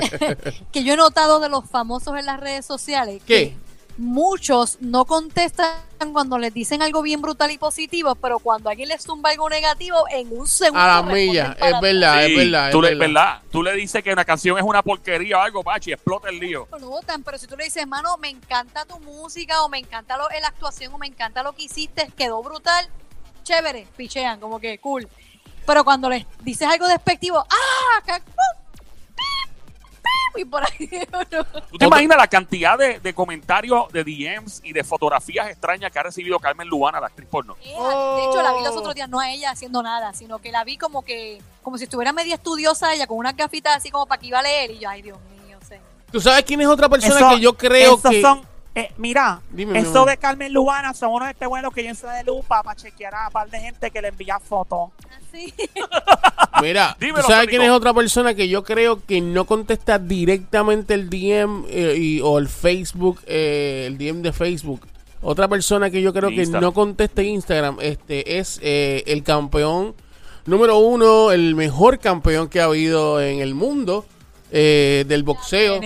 que 0.72 0.84
yo 0.84 0.94
he 0.94 0.96
notado 0.96 1.40
de 1.40 1.48
los 1.48 1.68
famosos 1.70 2.18
en 2.18 2.26
las 2.26 2.40
redes 2.40 2.66
sociales. 2.66 3.22
¿Qué? 3.24 3.56
que 3.56 3.63
Muchos 3.96 4.78
no 4.80 5.04
contestan 5.04 5.76
cuando 6.12 6.36
les 6.36 6.52
dicen 6.52 6.82
algo 6.82 7.00
bien 7.00 7.22
brutal 7.22 7.50
y 7.52 7.58
positivo, 7.58 8.16
pero 8.16 8.40
cuando 8.40 8.68
alguien 8.68 8.88
les 8.88 9.04
tumba 9.04 9.30
algo 9.30 9.48
negativo, 9.48 10.04
en 10.10 10.36
un 10.36 10.48
segundo. 10.48 10.80
A 10.80 11.00
la 11.00 11.02
milla. 11.02 11.56
Es 11.60 11.80
verdad, 11.80 12.26
Sí, 12.26 12.32
es 12.32 12.36
verdad. 12.36 12.70
tú 12.72 12.84
es 12.84 12.90
le, 12.90 12.96
¿verdad? 12.98 13.42
Tú 13.52 13.62
le 13.62 13.72
dices 13.74 14.02
que 14.02 14.12
una 14.12 14.24
canción 14.24 14.58
es 14.58 14.64
una 14.64 14.82
porquería 14.82 15.38
o 15.38 15.40
algo, 15.42 15.62
Pachi, 15.62 15.92
explota 15.92 16.28
el 16.28 16.40
lío. 16.40 16.66
no 16.80 16.88
votan, 16.88 17.22
pero 17.22 17.38
si 17.38 17.46
tú 17.46 17.56
le 17.56 17.64
dices, 17.64 17.86
mano, 17.86 18.16
me 18.18 18.28
encanta 18.30 18.84
tu 18.84 18.98
música 18.98 19.62
o 19.62 19.68
me 19.68 19.78
encanta 19.78 20.16
lo, 20.16 20.28
la 20.28 20.48
actuación 20.48 20.92
o 20.92 20.98
me 20.98 21.06
encanta 21.06 21.42
lo 21.44 21.52
que 21.52 21.62
hiciste, 21.62 22.10
quedó 22.16 22.42
brutal, 22.42 22.88
chévere, 23.44 23.86
pichean, 23.96 24.40
como 24.40 24.58
que 24.58 24.78
cool. 24.78 25.08
Pero 25.64 25.84
cuando 25.84 26.10
les 26.10 26.26
dices 26.42 26.68
algo 26.68 26.88
despectivo, 26.88 27.38
¡ah! 27.38 28.18
Y 30.40 30.44
por 30.44 30.62
ahí. 30.64 30.90
no. 31.30 31.44
¿Tú 31.70 31.78
te 31.78 31.84
imaginas 31.86 32.18
la 32.18 32.26
cantidad 32.26 32.76
de, 32.76 32.98
de 33.00 33.14
comentarios, 33.14 33.90
de 33.92 34.02
DMs 34.02 34.60
y 34.64 34.72
de 34.72 34.82
fotografías 34.82 35.48
extrañas 35.48 35.92
que 35.92 35.98
ha 35.98 36.02
recibido 36.02 36.38
Carmen 36.40 36.66
Lubana, 36.68 37.00
la 37.00 37.06
actriz 37.06 37.28
porno? 37.30 37.56
De 37.62 37.70
hecho, 37.70 38.42
la 38.42 38.52
vi 38.52 38.64
los 38.64 38.76
otros 38.76 38.94
días, 38.94 39.08
no 39.08 39.20
a 39.20 39.30
ella 39.30 39.50
haciendo 39.50 39.82
nada, 39.82 40.12
sino 40.12 40.38
que 40.40 40.50
la 40.50 40.64
vi 40.64 40.76
como 40.76 41.02
que, 41.02 41.40
como 41.62 41.78
si 41.78 41.84
estuviera 41.84 42.12
media 42.12 42.34
estudiosa 42.34 42.92
ella, 42.94 43.06
con 43.06 43.18
unas 43.18 43.36
gafitas 43.36 43.76
así 43.76 43.90
como 43.90 44.06
para 44.06 44.20
que 44.20 44.26
iba 44.26 44.40
a 44.40 44.42
leer. 44.42 44.72
Y 44.72 44.78
yo, 44.80 44.88
ay, 44.88 45.02
Dios 45.02 45.18
mío, 45.46 45.58
señor. 45.68 45.84
¿Tú 46.10 46.20
sabes 46.20 46.44
quién 46.44 46.60
es 46.60 46.66
otra 46.68 46.88
persona 46.88 47.16
Eso- 47.16 47.30
que 47.30 47.40
yo 47.40 47.56
creo 47.56 48.00
que... 48.02 48.20
son, 48.20 48.42
eh, 48.74 48.92
mira, 48.96 49.40
Dime, 49.50 49.78
eso 49.78 50.04
de 50.04 50.16
Carmen 50.16 50.52
Lubana 50.52 50.92
son 50.94 51.12
unos 51.12 51.28
espejuelos 51.28 51.72
que 51.72 51.84
yo 51.84 51.90
entré 51.90 52.10
de 52.10 52.24
lupa 52.24 52.60
para 52.64 52.74
chequear 52.74 53.14
a 53.14 53.26
un 53.28 53.32
par 53.32 53.48
de 53.48 53.60
gente 53.60 53.88
que 53.90 54.02
le 54.02 54.08
envía 54.08 54.40
fotos. 54.40 54.90
Así. 55.16 55.54
Mira, 56.64 56.96
Dímelo, 56.98 57.22
¿tú 57.24 57.30
sabes 57.32 57.48
quién 57.48 57.62
es 57.62 57.70
otra 57.70 57.94
persona 57.94 58.34
que 58.34 58.48
yo 58.48 58.64
creo 58.64 59.00
que 59.06 59.20
no 59.20 59.44
contesta 59.44 59.98
directamente 59.98 60.94
el 60.94 61.08
DM 61.10 61.64
eh, 61.68 61.96
y- 61.98 62.20
o 62.20 62.38
el 62.38 62.48
Facebook, 62.48 63.20
eh, 63.26 63.84
el 63.86 63.96
DM 63.98 64.22
de 64.22 64.32
Facebook? 64.32 64.80
Otra 65.22 65.46
persona 65.48 65.90
que 65.90 66.02
yo 66.02 66.12
creo 66.12 66.28
que 66.30 66.36
Instagram. 66.36 66.62
no 66.62 66.72
contesta 66.74 67.22
Instagram 67.22 67.78
este 67.80 68.38
es 68.38 68.58
eh, 68.62 69.02
el 69.06 69.22
campeón 69.22 69.94
número 70.46 70.76
uno, 70.78 71.32
el 71.32 71.54
mejor 71.54 71.98
campeón 71.98 72.48
que 72.48 72.60
ha 72.60 72.64
habido 72.64 73.22
en 73.22 73.40
el 73.40 73.54
mundo 73.54 74.04
eh, 74.56 75.04
del 75.08 75.22
boxeo. 75.22 75.80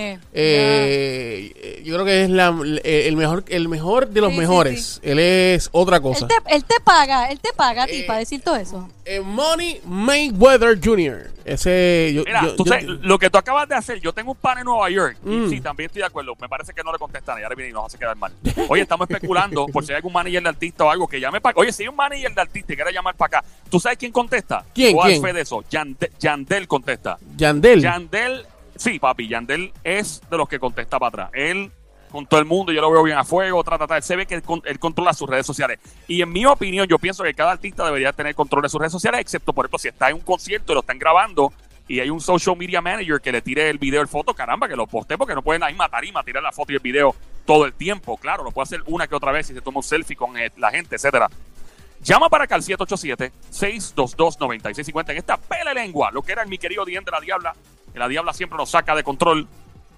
Eh, 0.79 1.81
yo 1.85 1.95
creo 1.95 2.05
que 2.05 2.25
es 2.25 2.31
la- 2.31 2.55
el 2.85 3.17
mejor 3.17 3.45
el 3.49 3.69
mejor 3.69 4.09
de 4.09 4.21
los 4.21 4.31
Sí, 4.31 4.35
sí, 4.35 4.41
mejores. 4.41 4.85
sí. 4.87 5.01
Él 5.11 5.19
es 5.21 5.69
otra 5.73 6.01
cosa. 6.01 6.27
Él 6.27 6.29
te, 6.45 6.55
él 6.57 6.65
te 6.65 6.75
paga, 6.85 7.31
él 7.31 7.39
te 7.41 7.53
paga 7.55 7.85
a 7.85 7.87
ti 7.87 7.97
Eh, 8.01 8.05
para 8.07 8.19
decir 8.19 8.41
todo 8.43 8.57
eso. 8.57 8.89
Eh, 9.11 9.21
Money 9.21 9.81
Mayweather 9.87 10.79
Jr. 10.79 11.31
Ese 11.47 12.13
yo, 12.15 12.25
Mira, 12.27 12.43
yo- 12.43 12.57
tú 12.57 12.65
yo- 12.67 12.69
sabes, 12.73 12.85
lo 12.85 13.19
que 13.19 13.31
tú 13.31 13.39
acabas 13.39 13.67
de 13.67 13.75
hacer, 13.75 14.01
yo 14.03 14.13
tengo 14.13 14.33
un 14.33 14.37
pan 14.37 14.59
en 14.59 14.65
Nueva 14.65 14.91
York 14.91 15.17
y 15.25 15.29
Mm. 15.31 15.49
sí, 15.49 15.61
también 15.63 15.87
estoy 15.87 16.01
de 16.01 16.07
acuerdo. 16.07 16.35
Me 16.39 16.47
parece 16.47 16.75
que 16.75 16.83
no 16.85 16.93
le 16.93 16.99
contestan 16.99 17.39
y 17.41 17.43
ahora 17.43 17.55
viene 17.55 17.71
y 17.71 17.73
nos 17.73 17.87
hace 17.87 17.97
quedar 17.97 18.17
mal. 18.17 18.33
Oye, 18.69 18.83
estamos 18.83 19.09
especulando 19.09 19.67
por 19.69 19.83
si 19.83 19.93
hay 19.93 19.97
algún 19.97 20.13
manager 20.13 20.43
de 20.43 20.49
artista 20.51 20.85
o 20.85 20.91
algo 20.91 21.07
que 21.09 21.19
llame 21.21 21.41
para 21.41 21.59
Oye, 21.59 21.73
si 21.73 21.85
hay 21.85 21.89
un 21.89 21.97
manager 21.97 22.35
de 22.35 22.41
artista 22.43 22.73
y 22.75 22.77
quiere 22.77 22.93
llamar 22.93 23.15
para 23.17 23.39
acá, 23.39 23.49
¿tú 23.71 23.81
sabes 23.81 23.97
quién 23.97 24.13
contesta? 24.13 24.63
¿Quién, 24.75 24.95
dar 24.95 25.07
quién? 25.07 25.23
de 25.23 25.41
eso. 25.41 25.65
Yande- 25.71 26.11
Yandel 26.21 26.69
contesta. 26.69 27.17
Yandel. 27.35 27.81
Yandel, 27.81 28.45
sí, 28.77 28.99
papi, 28.99 29.27
Yandel 29.27 29.73
es 29.83 30.21
de 30.31 30.37
los 30.37 30.47
que 30.51 30.59
contesta 30.59 30.99
para 30.99 31.09
atrás. 31.09 31.31
Él, 31.33 31.71
con 32.11 32.27
todo 32.27 32.41
el 32.41 32.47
mundo, 32.47 32.73
yo 32.73 32.81
lo 32.81 32.91
veo 32.91 33.03
bien 33.03 33.19
a 33.19 33.25
fuego, 33.25 33.63
trata, 33.65 34.01
se 34.01 34.17
ve 34.17 34.27
que 34.27 34.35
él 34.35 34.79
controla 34.79 35.13
sus 35.13 35.29
redes 35.29 35.47
sociales. 35.47 35.79
Y 36.07 36.23
en 36.23 36.31
mi 36.31 36.47
opinión, 36.47 36.87
yo 36.87 36.99
pienso 36.99 37.25
que 37.25 37.35
cada 37.35 37.53
artista 37.53 37.85
debería 37.85 38.13
tener 38.13 38.35
control 38.35 38.63
de 38.63 38.69
sus 38.69 38.81
redes 38.81 38.93
sociales, 38.93 39.21
excepto, 39.21 39.53
por 39.53 39.65
ejemplo, 39.65 39.79
si 39.79 39.89
está 39.89 40.11
en 40.11 40.17
un 40.17 40.23
concierto 40.23 40.73
y 40.73 40.75
lo 40.75 40.81
están 40.81 40.99
grabando 40.99 41.53
y 41.89 42.01
hay 42.01 42.11
un 42.11 42.21
social 42.21 42.57
media 42.57 42.83
manager 42.83 43.21
que 43.21 43.33
le 43.33 43.41
tire 43.41 43.71
el 43.71 43.79
video, 43.79 44.03
el 44.03 44.09
foto, 44.09 44.35
caramba, 44.35 44.69
que 44.69 44.77
lo 44.77 44.87
poste 44.87 45.17
porque 45.17 45.35
no 45.35 45.41
pueden 45.43 45.63
ahí 45.63 45.75
matar 45.75 46.05
y 46.05 46.13
tirar 46.25 46.43
la 46.43 46.53
foto 46.53 46.73
y 46.73 46.75
el 46.77 46.83
video 46.83 47.15
todo 47.47 47.65
el 47.65 47.73
tiempo. 47.73 48.19
Claro, 48.19 48.45
lo 48.45 48.53
puede 48.53 48.65
hacer 48.65 48.83
una 48.87 49.07
que 49.07 49.15
otra 49.15 49.33
vez 49.33 49.47
si 49.47 49.55
se 49.55 49.63
toma 49.63 49.79
un 49.79 49.83
selfie 49.83 50.15
con 50.15 50.37
eh, 50.37 50.53
la 50.59 50.71
gente, 50.71 50.97
etcétera. 50.97 51.31
Llama 52.03 52.29
para 52.29 52.45
acá 52.45 52.55
al 52.55 52.63
787-622-9650 52.63 55.11
en 55.11 55.17
esta 55.17 55.39
pele 55.39 55.75
lengua, 55.75 56.11
lo 56.13 56.23
que 56.23 56.31
era 56.33 56.45
mi 56.45 56.59
querido 56.59 56.85
Dien 56.85 57.05
de 57.05 57.11
la 57.11 57.21
Diabla, 57.21 57.55
que 57.93 57.99
la 57.99 58.07
Diabla 58.07 58.35
siempre 58.35 58.59
nos 58.59 58.71
saca 58.71 58.95
de 58.95 59.03
control. 59.03 59.49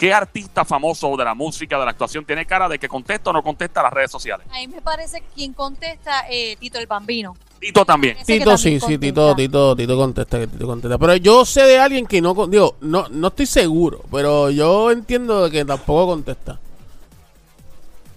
¿Qué 0.01 0.15
artista 0.15 0.65
famoso 0.65 1.15
de 1.15 1.25
la 1.27 1.35
música, 1.35 1.79
de 1.79 1.85
la 1.85 1.91
actuación, 1.91 2.25
tiene 2.25 2.47
cara 2.47 2.71
de 2.71 2.79
que 2.79 2.89
contesta 2.89 3.29
o 3.29 3.33
no 3.35 3.43
contesta 3.43 3.83
las 3.83 3.93
redes 3.93 4.11
sociales? 4.11 4.47
A 4.51 4.55
mí 4.55 4.67
me 4.67 4.81
parece 4.81 5.21
que 5.21 5.27
quien 5.35 5.53
contesta 5.53 6.25
eh, 6.31 6.57
Tito 6.59 6.79
el 6.79 6.87
Bambino. 6.87 7.37
Tito 7.61 7.85
también. 7.85 8.17
Tito 8.25 8.57
sí, 8.57 8.79
también 8.79 8.81
sí, 8.81 8.97
Tito. 8.97 9.35
Tito, 9.37 9.77
Tito 9.77 9.97
contesta, 9.99 10.39
que 10.39 10.47
Tito 10.47 10.67
contesta. 10.67 10.97
Pero 10.97 11.17
yo 11.17 11.45
sé 11.45 11.65
de 11.65 11.79
alguien 11.79 12.07
que 12.07 12.23
no, 12.23 12.33
digo, 12.47 12.77
no, 12.81 13.09
no 13.11 13.29
estoy 13.29 13.45
seguro, 13.45 14.03
pero 14.11 14.49
yo 14.49 14.91
entiendo 14.91 15.45
de 15.45 15.51
que 15.51 15.67
tampoco 15.67 16.07
contesta. 16.13 16.59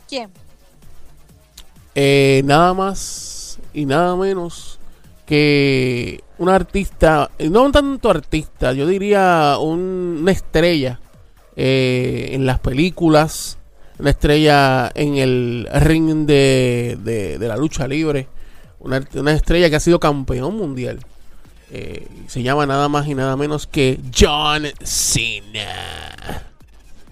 ¿Quién? 0.08 0.30
Eh, 1.96 2.44
nada 2.46 2.74
más 2.74 3.60
y 3.74 3.86
nada 3.86 4.16
menos 4.16 4.80
que 5.26 6.24
un 6.38 6.48
artista, 6.48 7.30
eh, 7.38 7.50
no 7.50 7.70
tanto 7.74 8.10
artista, 8.10 8.72
yo 8.72 8.88
diría 8.88 9.58
un- 9.60 10.20
una 10.22 10.32
estrella 10.32 11.02
eh, 11.56 12.30
en 12.32 12.46
las 12.46 12.60
películas, 12.60 13.58
una 14.00 14.10
estrella 14.10 14.92
en 14.96 15.18
el 15.18 15.68
ring 15.74 16.26
de, 16.26 16.98
de- 17.04 17.38
de 17.38 17.48
la 17.48 17.58
lucha 17.58 17.88
libre, 17.88 18.28
una, 18.80 19.02
una 19.16 19.32
estrella 19.34 19.70
que 19.70 19.76
ha 19.76 19.80
sido 19.80 20.00
campeón 20.00 20.58
mundial. 20.58 21.00
Eh, 21.72 22.08
se 22.28 22.44
llama 22.44 22.66
nada 22.66 22.88
más 22.90 23.08
y 23.08 23.16
nada 23.16 23.36
menos 23.36 23.66
que 23.66 24.00
John 24.16 24.68
Cena. 24.84 26.44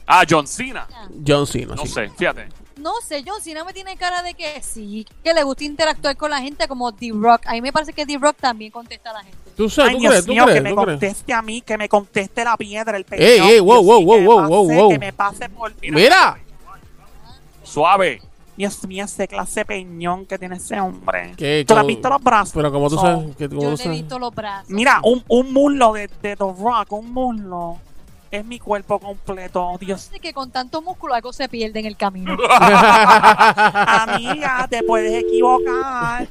Ah, 0.05 0.24
John 0.29 0.45
Cena. 0.48 0.88
John 1.25 1.48
Cena. 1.48 1.75
No 1.75 1.83
sí. 1.86 1.93
sé, 1.93 2.10
fíjate. 2.17 2.48
No 2.81 2.93
sé, 3.05 3.23
John 3.25 3.39
Cena 3.41 3.63
me 3.63 3.73
tiene 3.73 3.95
cara 3.95 4.21
de 4.23 4.33
que 4.33 4.61
sí, 4.63 5.05
que 5.23 5.33
le 5.33 5.43
gusta 5.43 5.63
interactuar 5.63 6.17
con 6.17 6.31
la 6.31 6.41
gente 6.41 6.67
como 6.67 6.91
D-Rock. 6.91 7.43
A 7.47 7.53
mí 7.53 7.61
me 7.61 7.71
parece 7.71 7.93
que 7.93 8.05
D-Rock 8.05 8.38
también 8.39 8.71
contesta 8.71 9.11
a 9.11 9.13
la 9.13 9.23
gente. 9.23 9.38
¿Tú 9.55 9.69
sabes? 9.69 9.91
Ay, 9.91 9.95
¿Tú 9.97 10.01
Dios 10.01 10.11
crees? 10.11 10.25
¿Tú 10.25 10.31
mío, 10.31 10.43
crees? 10.45 10.55
que 10.57 10.61
me 10.61 10.69
¿Tú 10.71 10.75
crees? 10.77 10.88
conteste 11.00 11.33
a 11.33 11.41
mí, 11.41 11.61
que 11.61 11.77
me 11.77 11.88
conteste 11.89 12.43
la 12.43 12.57
piedra, 12.57 12.97
el 12.97 13.05
peñón. 13.05 13.27
Ey, 13.27 13.39
ey, 13.39 13.59
wow, 13.59 13.83
wow, 13.83 14.03
wow, 14.03 14.15
que 14.15 14.21
me 14.21 14.25
wow, 14.27 14.38
pase, 14.41 14.50
wow, 14.50 14.65
wow. 14.81 14.89
Que 14.89 15.00
me 15.00 15.13
pase 15.13 15.50
por... 15.50 15.73
Mira. 15.81 16.38
Suave. 17.63 18.21
Dios 18.57 18.85
mío, 18.88 19.05
ese 19.05 19.27
clase 19.27 19.61
de 19.61 19.65
peñón 19.65 20.25
que 20.25 20.38
tiene 20.38 20.57
ese 20.57 20.79
hombre. 20.79 21.33
¿Qué? 21.38 21.63
¿Tú 21.67 21.73
le 21.73 21.79
has 21.79 21.88
visto 21.88 22.09
los 22.09 22.21
brazos? 22.21 22.53
Pero 22.53 22.71
como 22.71 22.89
tú 22.89 22.95
So, 22.95 23.01
sabes, 23.01 23.35
que 23.35 23.47
como 23.50 23.61
Yo 23.61 23.67
tú 23.69 23.69
le 23.69 23.73
he 23.75 23.77
sabes- 23.85 24.00
visto 24.01 24.19
los 24.19 24.35
brazos. 24.35 24.69
Mira, 24.69 25.00
un, 25.03 25.23
un 25.29 25.53
muslo 25.53 25.93
de, 25.93 26.07
de 26.21 26.35
The 26.35 26.43
Rock, 26.59 26.91
un 26.91 27.11
muslo, 27.13 27.77
es 28.31 28.45
mi 28.45 28.57
cuerpo 28.59 29.00
completo. 29.00 29.77
Dios 29.79 30.05
Parece 30.05 30.19
que 30.21 30.33
con 30.33 30.50
tanto 30.51 30.81
músculo 30.81 31.13
algo 31.13 31.31
se 31.33 31.47
pierde 31.50 31.79
en 31.81 31.85
el 31.85 31.97
camino. 31.97 32.35
Amiga, 33.75 34.67
te 34.69 34.83
puedes 34.83 35.23
equivocar. 35.23 36.27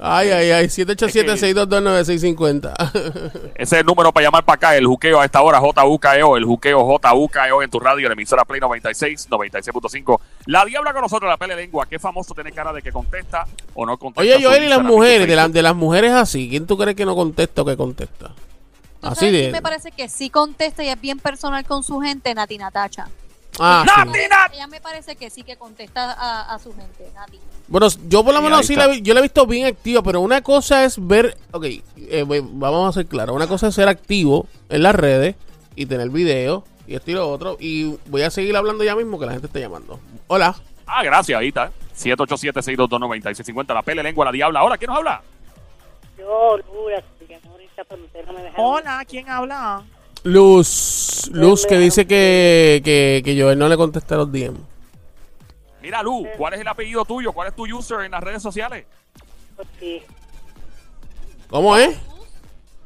Ay, 0.00 0.30
ay, 0.30 0.50
ay, 0.52 0.66
787-622-9650. 0.66 2.72
Ese 3.56 3.58
es 3.62 3.72
el 3.80 3.84
número 3.84 4.12
para 4.12 4.26
llamar 4.26 4.44
para 4.44 4.54
acá, 4.54 4.76
el 4.76 4.86
juqueo 4.86 5.20
a 5.20 5.24
esta 5.24 5.42
hora, 5.42 5.58
JUKEO, 5.60 6.36
el 6.36 6.44
juqueo 6.44 6.98
JUKEO 7.00 7.62
en 7.64 7.70
tu 7.70 7.80
radio, 7.80 8.06
la 8.08 8.12
emisora 8.12 8.44
Play 8.44 8.60
96, 8.60 9.28
96.5. 9.28 10.20
La 10.46 10.64
diabla 10.64 10.92
con 10.92 11.02
nosotros, 11.02 11.28
la 11.28 11.36
pele 11.36 11.56
lengua. 11.56 11.84
¿Qué 11.86 11.98
famoso 11.98 12.32
tiene 12.32 12.52
cara 12.52 12.72
de 12.72 12.80
que 12.80 12.92
contesta 12.92 13.44
o 13.74 13.84
no 13.84 13.96
contesta? 13.98 14.36
Oye, 14.36 14.44
Joel, 14.44 14.62
y 14.64 14.68
las 14.68 14.84
mujeres, 14.84 15.26
de, 15.26 15.34
la- 15.34 15.48
de 15.48 15.62
las 15.62 15.74
mujeres 15.74 16.12
así, 16.12 16.48
¿quién 16.48 16.68
tú 16.68 16.78
crees 16.78 16.94
que 16.96 17.04
no 17.04 17.16
contesta 17.16 17.62
o 17.62 17.64
que 17.64 17.76
contesta? 17.76 18.30
¿Tú 19.00 19.06
Así 19.06 19.16
sabes 19.20 19.32
de... 19.32 19.40
quién 19.40 19.52
me 19.52 19.62
parece 19.62 19.92
que 19.92 20.08
sí 20.08 20.28
contesta 20.30 20.82
y 20.82 20.88
es 20.88 21.00
bien 21.00 21.18
personal 21.18 21.64
con 21.64 21.82
su 21.82 22.00
gente? 22.00 22.34
Nati 22.34 22.58
Natacha. 22.58 23.08
Ah, 23.60 23.84
sí. 23.84 24.18
Ella 24.54 24.66
me 24.68 24.80
parece 24.80 25.16
que 25.16 25.30
sí 25.30 25.42
que 25.42 25.56
contesta 25.56 26.12
a, 26.12 26.54
a 26.54 26.58
su 26.58 26.72
gente, 26.74 27.10
Nati. 27.14 27.38
Bueno, 27.68 27.88
yo 28.08 28.24
por 28.24 28.32
lo 28.34 28.40
menos 28.40 28.66
sí 28.66 28.76
la, 28.76 28.86
vi- 28.86 29.02
yo 29.02 29.14
la 29.14 29.20
he 29.20 29.22
visto 29.22 29.46
bien 29.46 29.66
activa, 29.66 30.02
pero 30.02 30.20
una 30.20 30.40
cosa 30.42 30.84
es 30.84 30.96
ver, 31.06 31.36
ok, 31.52 31.64
eh, 31.96 32.24
vamos 32.26 32.88
a 32.88 32.92
ser 33.00 33.06
claros, 33.06 33.34
una 33.36 33.46
cosa 33.46 33.68
es 33.68 33.74
ser 33.74 33.88
activo 33.88 34.46
en 34.68 34.82
las 34.82 34.94
redes 34.94 35.34
y 35.74 35.86
tener 35.86 36.08
video 36.10 36.64
y 36.86 36.94
esto 36.94 37.10
y 37.10 37.14
lo 37.14 37.28
otro, 37.28 37.56
y 37.60 37.96
voy 38.06 38.22
a 38.22 38.30
seguir 38.30 38.56
hablando 38.56 38.82
ya 38.84 38.96
mismo 38.96 39.18
que 39.18 39.26
la 39.26 39.32
gente 39.32 39.46
está 39.48 39.58
llamando. 39.58 40.00
Hola. 40.28 40.54
Ah, 40.86 41.02
gracias, 41.02 41.38
ahí 41.38 41.48
está. 41.48 41.70
787-622-9650, 41.98 43.74
la 43.74 43.82
pele 43.82 44.02
lengua, 44.02 44.24
la 44.24 44.32
diabla. 44.32 44.60
Ahora, 44.60 44.78
¿quién 44.78 44.88
nos 44.88 44.98
habla? 44.98 45.22
Yo, 46.16 46.56
Lura, 46.58 47.02
pero 47.84 48.04
ustedes 48.04 48.26
no 48.26 48.32
me. 48.32 48.52
Hola, 48.56 49.04
¿quién 49.08 49.28
habla? 49.28 49.84
Luz, 50.24 51.30
Luz 51.32 51.64
que 51.66 51.78
dice 51.78 52.06
que, 52.06 52.82
que, 52.84 53.22
que 53.24 53.40
Joel 53.40 53.58
no 53.58 53.68
le 53.68 53.76
contesta 53.76 54.16
los 54.16 54.30
DM. 54.30 54.56
Mira, 55.80 56.02
Lu, 56.02 56.26
¿cuál 56.36 56.54
es 56.54 56.60
el 56.60 56.68
apellido 56.68 57.04
tuyo? 57.04 57.32
¿Cuál 57.32 57.48
es 57.48 57.56
tu 57.56 57.64
user 57.64 58.00
en 58.00 58.10
las 58.10 58.22
redes 58.22 58.42
sociales? 58.42 58.84
Ortiz, 59.56 60.02
¿Cómo 61.48 61.76
es? 61.76 61.98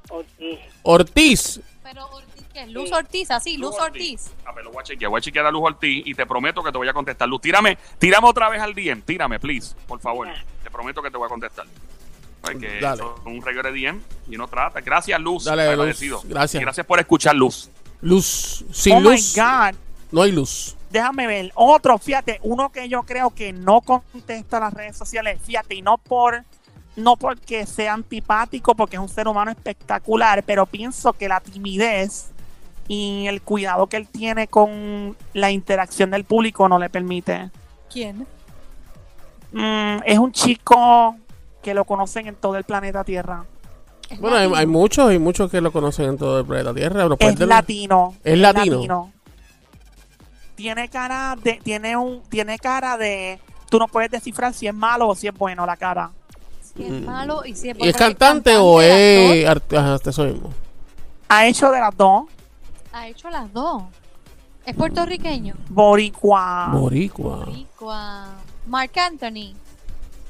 Ortiz. 0.08 0.58
Ortiz. 0.82 1.60
Pero 1.82 2.06
Ortiz, 2.06 2.44
¿qué 2.52 2.62
es? 2.62 2.68
Luz 2.70 2.92
Ortiz, 2.92 3.30
así, 3.30 3.56
Luz 3.56 3.76
Ortiz. 3.78 4.30
A 4.44 4.52
ver, 4.52 4.64
lo 4.64 4.72
voy 4.72 4.80
a 4.80 4.84
chequear. 4.84 5.10
Voy 5.10 5.18
a 5.18 5.22
chequear 5.22 5.46
a 5.46 5.50
Luz 5.50 5.62
Ortiz 5.64 6.06
y 6.06 6.14
te 6.14 6.26
prometo 6.26 6.62
que 6.62 6.70
te 6.70 6.78
voy 6.78 6.88
a 6.88 6.92
contestar. 6.92 7.28
Luz, 7.28 7.40
tírame, 7.40 7.76
tírame 7.98 8.28
otra 8.28 8.48
vez 8.48 8.60
al 8.60 8.74
DM. 8.74 9.02
Tírame, 9.02 9.40
please, 9.40 9.74
por 9.86 9.98
favor. 10.00 10.28
Te 10.62 10.70
prometo 10.70 11.02
que 11.02 11.10
te 11.10 11.16
voy 11.16 11.26
a 11.26 11.28
contestar. 11.30 11.66
Porque 12.42 12.80
Dale. 12.80 13.02
es 13.02 13.08
un 13.24 13.40
regalo 13.42 13.72
de 13.72 13.80
DM 13.80 14.00
y 14.28 14.36
no 14.36 14.48
trata. 14.48 14.80
Gracias, 14.80 15.18
Luz. 15.20 15.44
Dale, 15.44 15.64
Luz. 15.64 15.72
agradecido. 15.72 16.22
Gracias. 16.24 16.60
Y 16.60 16.64
gracias 16.64 16.86
por 16.86 16.98
escuchar, 17.00 17.34
Luz. 17.36 17.70
Luz. 18.00 18.64
Sin 18.72 18.96
oh 18.96 19.00
luz. 19.00 19.34
my 19.36 19.42
God. 19.42 19.74
No 20.10 20.22
hay 20.22 20.32
luz. 20.32 20.76
Déjame 20.90 21.26
ver. 21.26 21.52
Otro, 21.54 21.96
fíjate, 21.96 22.38
uno 22.42 22.70
que 22.70 22.88
yo 22.88 23.02
creo 23.04 23.30
que 23.30 23.52
no 23.52 23.80
contesta 23.80 24.60
las 24.60 24.74
redes 24.74 24.96
sociales. 24.96 25.40
Fíjate, 25.42 25.74
y 25.74 25.82
no 25.82 25.96
por 25.96 26.44
no 26.96 27.16
porque 27.16 27.64
sea 27.64 27.94
antipático, 27.94 28.74
porque 28.74 28.96
es 28.96 29.02
un 29.02 29.08
ser 29.08 29.26
humano 29.26 29.50
espectacular, 29.50 30.42
pero 30.42 30.66
pienso 30.66 31.14
que 31.14 31.28
la 31.28 31.40
timidez 31.40 32.26
y 32.88 33.26
el 33.26 33.40
cuidado 33.40 33.86
que 33.86 33.96
él 33.96 34.08
tiene 34.08 34.48
con 34.48 35.16
la 35.32 35.50
interacción 35.50 36.10
del 36.10 36.24
público 36.24 36.68
no 36.68 36.78
le 36.78 36.90
permite. 36.90 37.50
¿Quién? 37.90 38.26
Mm, 39.52 40.02
es 40.04 40.18
un 40.18 40.32
chico 40.32 41.16
que 41.62 41.74
lo 41.74 41.84
conocen 41.84 42.26
en 42.26 42.34
todo 42.34 42.56
el 42.56 42.64
planeta 42.64 43.04
Tierra. 43.04 43.44
Es 44.10 44.20
Bueno, 44.20 44.36
hay, 44.56 44.66
muchos, 44.66 45.08
hay 45.08 45.18
muchos 45.18 45.50
que 45.50 45.60
lo 45.60 45.72
conocen 45.72 46.06
en 46.10 46.18
todo 46.18 46.40
el 46.40 46.46
planeta 46.46 46.74
Tierra. 46.74 47.06
Es 47.18 47.38
latino. 47.40 48.14
¿Es 48.22 48.38
latino? 48.38 49.12
Tiene 50.54 50.88
cara 50.88 51.36
de, 51.42 51.54
tiene 51.62 51.96
un, 51.96 52.22
tiene 52.28 52.58
cara 52.58 52.96
de, 52.96 53.40
tú 53.70 53.78
no 53.78 53.88
puedes 53.88 54.10
descifrar 54.10 54.52
si 54.52 54.66
es 54.66 54.74
malo 54.74 55.08
o 55.08 55.14
si 55.14 55.26
es 55.26 55.34
bueno 55.34 55.64
la 55.66 55.76
cara. 55.76 56.10
Si 56.74 56.84
es 56.84 57.02
malo 57.02 57.42
y 57.44 57.54
si 57.54 57.70
es 57.70 57.76
¿Y 57.76 57.78
bueno. 57.78 57.90
es 57.90 57.96
cantante 57.96 58.56
o 58.56 58.80
es 58.80 59.46
art- 59.48 59.72
Ajá, 59.74 59.94
hasta 59.94 60.10
eso 60.10 60.24
mismo. 60.24 60.50
Ha 61.28 61.46
hecho 61.46 61.70
de 61.70 61.80
las 61.80 61.96
dos, 61.96 62.24
Ha 62.92 63.08
hecho 63.08 63.30
las 63.30 63.50
dos. 63.52 63.84
Es 64.66 64.76
puertorriqueño. 64.76 65.54
boricua. 65.70 66.68
Boricua. 66.72 67.36
Boricua. 67.46 68.26
Mark 68.66 68.92
Anthony. 68.96 69.54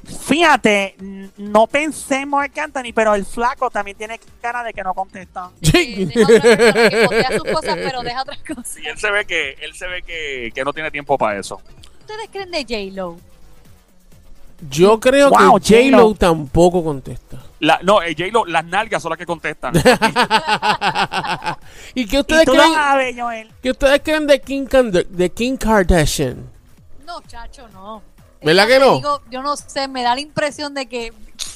Fíjate, 0.04 0.96
no 1.36 1.66
pensé 1.68 2.20
en 2.22 2.30
Mark 2.30 2.52
Anthony, 2.58 2.92
pero 2.94 3.14
el 3.14 3.24
flaco 3.24 3.70
también 3.70 3.96
tiene 3.96 4.18
cara 4.40 4.64
de 4.64 4.72
que 4.72 4.82
no 4.82 4.94
contesta. 4.94 5.50
Que 5.60 6.08
postea 7.06 7.38
sus 7.38 7.44
cosas, 7.44 7.76
pero 7.76 8.02
deja 8.02 8.22
otras 8.22 8.38
cosas. 8.38 8.78
Y 8.78 8.86
él 8.86 8.98
se 8.98 9.10
ve 9.10 9.24
que 9.24 9.52
él 9.60 9.74
se 9.74 9.86
ve 9.86 10.02
que, 10.02 10.50
que 10.54 10.64
no 10.64 10.72
tiene 10.72 10.90
tiempo 10.90 11.16
para 11.16 11.38
eso. 11.38 11.60
¿Ustedes 12.00 12.28
creen 12.32 12.50
de 12.50 12.62
J-Lo? 12.62 13.16
Yo 14.70 15.00
creo 15.00 15.28
Wow, 15.30 15.58
que 15.60 15.90
J-Lo 15.90 16.14
tampoco 16.14 16.84
contesta. 16.84 17.38
La, 17.60 17.80
no, 17.82 18.02
eh, 18.02 18.14
J-Lo, 18.16 18.44
las 18.46 18.64
nalgas 18.64 19.02
son 19.02 19.10
las 19.10 19.18
que 19.18 19.26
contestan. 19.26 19.72
¿Y 21.94 22.06
qué 22.06 22.16
Y 22.16 22.20
ustedes 22.20 22.44
creen? 22.44 22.74
sabes, 22.74 23.16
Joel. 23.18 23.50
¿Qué 23.62 23.70
ustedes 23.70 24.00
creen 24.02 24.26
de 24.26 24.40
Kim, 24.40 24.66
de 24.68 25.30
Kim 25.32 25.56
Kardashian? 25.56 26.50
No, 27.06 27.20
chacho, 27.22 27.68
no. 27.68 28.02
¿Verdad 28.44 28.66
que 28.68 28.78
no? 28.78 28.96
digo, 28.96 29.22
yo 29.30 29.42
no 29.42 29.56
sé, 29.56 29.88
me 29.88 30.02
da 30.02 30.14
la 30.14 30.20
impresión 30.20 30.74
de 30.74 30.86
que 30.86 31.12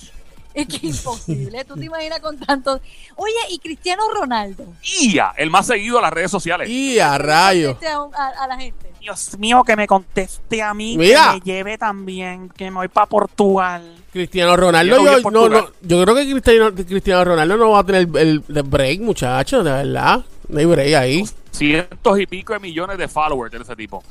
es 0.55 0.67
que 0.67 0.87
imposible. 0.87 1.65
¿Tú 1.65 1.75
te 1.77 1.85
imaginas 1.85 2.21
con 2.21 2.39
tanto? 2.39 2.81
Oye, 3.17 3.33
y 3.51 3.59
Cristiano 3.59 4.03
Ronaldo. 4.13 4.65
IA, 5.03 5.35
el 5.37 5.51
más 5.51 5.67
seguido 5.67 5.97
en 5.99 6.03
las 6.03 6.13
redes 6.13 6.31
sociales. 6.31 6.69
Y 6.69 6.99
a 6.99 7.19
rayos. 7.19 7.73
Este 7.73 7.89
a, 7.89 7.99
a- 7.99 8.45
a 8.45 8.47
la 8.49 8.57
gente. 8.59 8.87
Dios 9.01 9.39
mío, 9.39 9.63
que 9.65 9.77
me 9.77 9.87
conteste 9.87 10.61
a 10.63 10.75
mí, 10.75 10.97
Mira. 10.99 11.29
que 11.29 11.35
me 11.35 11.41
lleve 11.41 11.79
también, 11.79 12.49
que 12.49 12.71
me 12.73 12.79
voy 12.79 12.89
para 12.89 13.07
Portugal. 13.07 13.95
Cristiano 14.13 14.57
Ronaldo, 14.57 14.97
Yo 14.97 15.05
yo, 15.05 15.11
en 15.11 15.17
no, 15.19 15.23
Portugal. 15.23 15.65
no, 15.81 15.89
yo 15.89 16.03
creo 16.03 16.15
que 16.17 16.31
Cristiano, 16.33 16.75
Cristiano 16.75 17.25
Ronaldo 17.25 17.57
no 17.57 17.71
va 17.71 17.81
a 17.81 17.85
tener 17.85 18.09
el, 18.17 18.43
el 18.49 18.63
break, 18.65 19.01
muchachos, 19.03 19.65
de 19.65 19.71
verdad. 19.71 20.25
No 20.49 20.59
hay 20.59 20.65
break 20.65 20.95
ahí. 20.95 21.25
Cientos 21.53 22.19
y 22.19 22.27
pico 22.27 22.53
de 22.55 22.59
millones 22.59 22.99
de 22.99 23.07
followers 23.07 23.53
de 23.53 23.59
ese 23.63 23.77
tipo. 23.77 24.03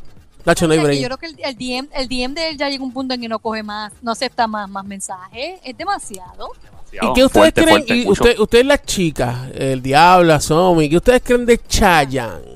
No 0.46 0.52
hay 0.74 0.80
que 0.80 0.86
break. 0.86 1.00
yo 1.02 1.06
creo 1.08 1.18
que 1.18 1.26
el, 1.28 1.36
el 1.44 1.56
DM, 1.58 1.90
el 1.94 2.08
DM 2.08 2.34
de 2.36 2.50
él 2.50 2.58
ya 2.58 2.70
llega 2.70 2.82
a 2.84 2.86
un 2.86 2.94
punto 2.94 3.14
en 3.14 3.22
que 3.22 3.28
no 3.28 3.40
coge 3.40 3.64
más, 3.64 3.92
no 4.02 4.12
acepta 4.12 4.48
más, 4.48 4.70
más 4.70 4.86
mensajes. 4.86 5.60
Es 5.64 5.76
demasiado. 5.78 6.50
¿Y 6.92 7.00
qué 7.14 7.26
ustedes 7.26 7.32
Fuerte, 7.32 7.62
creen? 7.64 7.70
fuerte, 7.78 7.96
y 7.96 8.06
mucho. 8.06 8.24
usted, 8.24 8.40
ustedes 8.40 8.66
las 8.66 8.84
chicas, 8.84 9.50
el 9.54 9.82
Diablo, 9.82 10.40
Somi, 10.40 10.90
¿qué 10.90 10.96
ustedes 10.98 11.22
creen 11.24 11.46
de 11.46 11.58
Chayanne? 11.68 12.56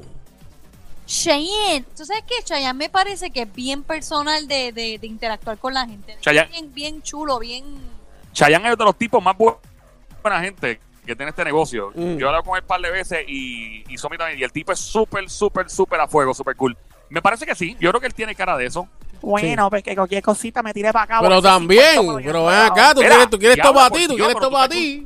Cheyenne, 1.05 1.85
¿tú 1.97 2.05
sabes 2.05 2.23
qué? 2.27 2.35
Cheyenne 2.43 2.73
me 2.77 2.89
parece 2.89 3.31
que 3.31 3.41
es 3.41 3.53
bien 3.53 3.81
personal 3.83 4.47
de, 4.47 4.71
de, 4.71 4.99
de 4.99 5.07
interactuar 5.07 5.57
con 5.57 5.73
la 5.73 5.85
gente. 5.87 6.15
Chayanne- 6.21 6.49
Bien, 6.51 6.73
bien 6.73 7.01
chulo, 7.01 7.39
bien... 7.39 7.65
Chayanne 8.31 8.67
es 8.67 8.73
uno 8.75 8.75
de 8.77 8.85
los 8.85 8.95
tipos 8.97 9.21
más 9.23 9.35
bu- 9.35 9.57
buena 10.21 10.39
gente 10.41 10.79
que 11.05 11.15
tiene 11.15 11.31
este 11.31 11.43
negocio. 11.43 11.91
Mm. 11.95 12.17
Yo 12.17 12.25
he 12.25 12.29
hablado 12.29 12.43
con 12.43 12.55
él 12.55 12.61
un 12.61 12.67
par 12.67 12.79
de 12.81 12.91
veces 12.91 13.25
y, 13.27 13.83
y 13.91 13.97
Somi 13.97 14.17
también. 14.17 14.39
Y 14.39 14.43
el 14.43 14.51
tipo 14.51 14.71
es 14.71 14.79
súper, 14.79 15.27
súper, 15.29 15.67
súper 15.69 15.99
a 15.99 16.07
fuego, 16.07 16.31
súper 16.35 16.55
cool. 16.55 16.77
Me 17.09 17.21
parece 17.21 17.45
que 17.45 17.55
sí. 17.55 17.77
Yo 17.79 17.91
creo 17.91 18.01
que 18.01 18.07
él 18.07 18.13
tiene 18.13 18.35
cara 18.35 18.57
de 18.57 18.65
eso. 18.65 18.87
Bueno, 19.21 19.69
pues 19.69 19.83
que 19.83 19.95
cualquier 19.95 20.23
cosita 20.23 20.63
me 20.63 20.73
tire 20.73 20.91
para 20.93 21.03
acá. 21.03 21.19
Pero 21.21 21.41
también, 21.41 21.95
50 21.95 22.13
por 22.13 22.23
pero 22.23 22.45
ven 22.45 22.55
acá, 22.55 22.93
tú 22.93 23.01
quieres, 23.01 23.29
tú 23.29 23.37
quieres 23.39 23.57
para 23.57 23.89
por 23.89 23.97
ti, 23.97 24.07
tú 24.07 24.15
quieres 24.15 24.35
todo 24.35 24.51
para 24.51 24.69
ti. 24.69 25.05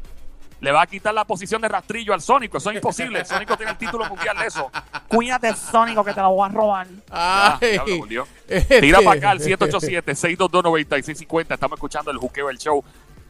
Le 0.60 0.72
va 0.72 0.84
a 0.84 0.88
quitar 0.88 1.14
la 1.14 1.26
posición 1.26 1.62
de 1.62 1.68
rastrillo 1.68 2.14
al 2.14 2.22
Sónico. 2.22 2.58
Eso 2.58 2.70
es 2.70 2.78
imposible. 2.78 3.20
El 3.20 3.26
Sónico 3.26 3.58
tiene 3.58 3.74
el 3.74 3.78
título 3.78 4.06
mundial 4.08 4.38
de 4.38 4.48
eso. 4.48 4.72
Cuídate, 5.10 5.54
Sónico, 5.56 6.06
que 6.06 6.14
te 6.14 6.22
lo 6.22 6.30
voy 6.32 6.50
a 6.50 6.54
robar. 6.54 6.88
Ah, 7.12 7.60
Ay, 7.62 7.80
por 8.00 8.08
Dios. 8.08 8.30
este- 8.48 8.80
Tira 8.80 9.02
para 9.02 9.18
acá 9.18 9.32
al 9.32 9.40
787-622-9650. 9.42 11.54
Estamos 11.54 11.76
escuchando 11.78 12.12
el 12.12 12.18
juqueo 12.18 12.48
del 12.48 12.58
show. 12.58 12.82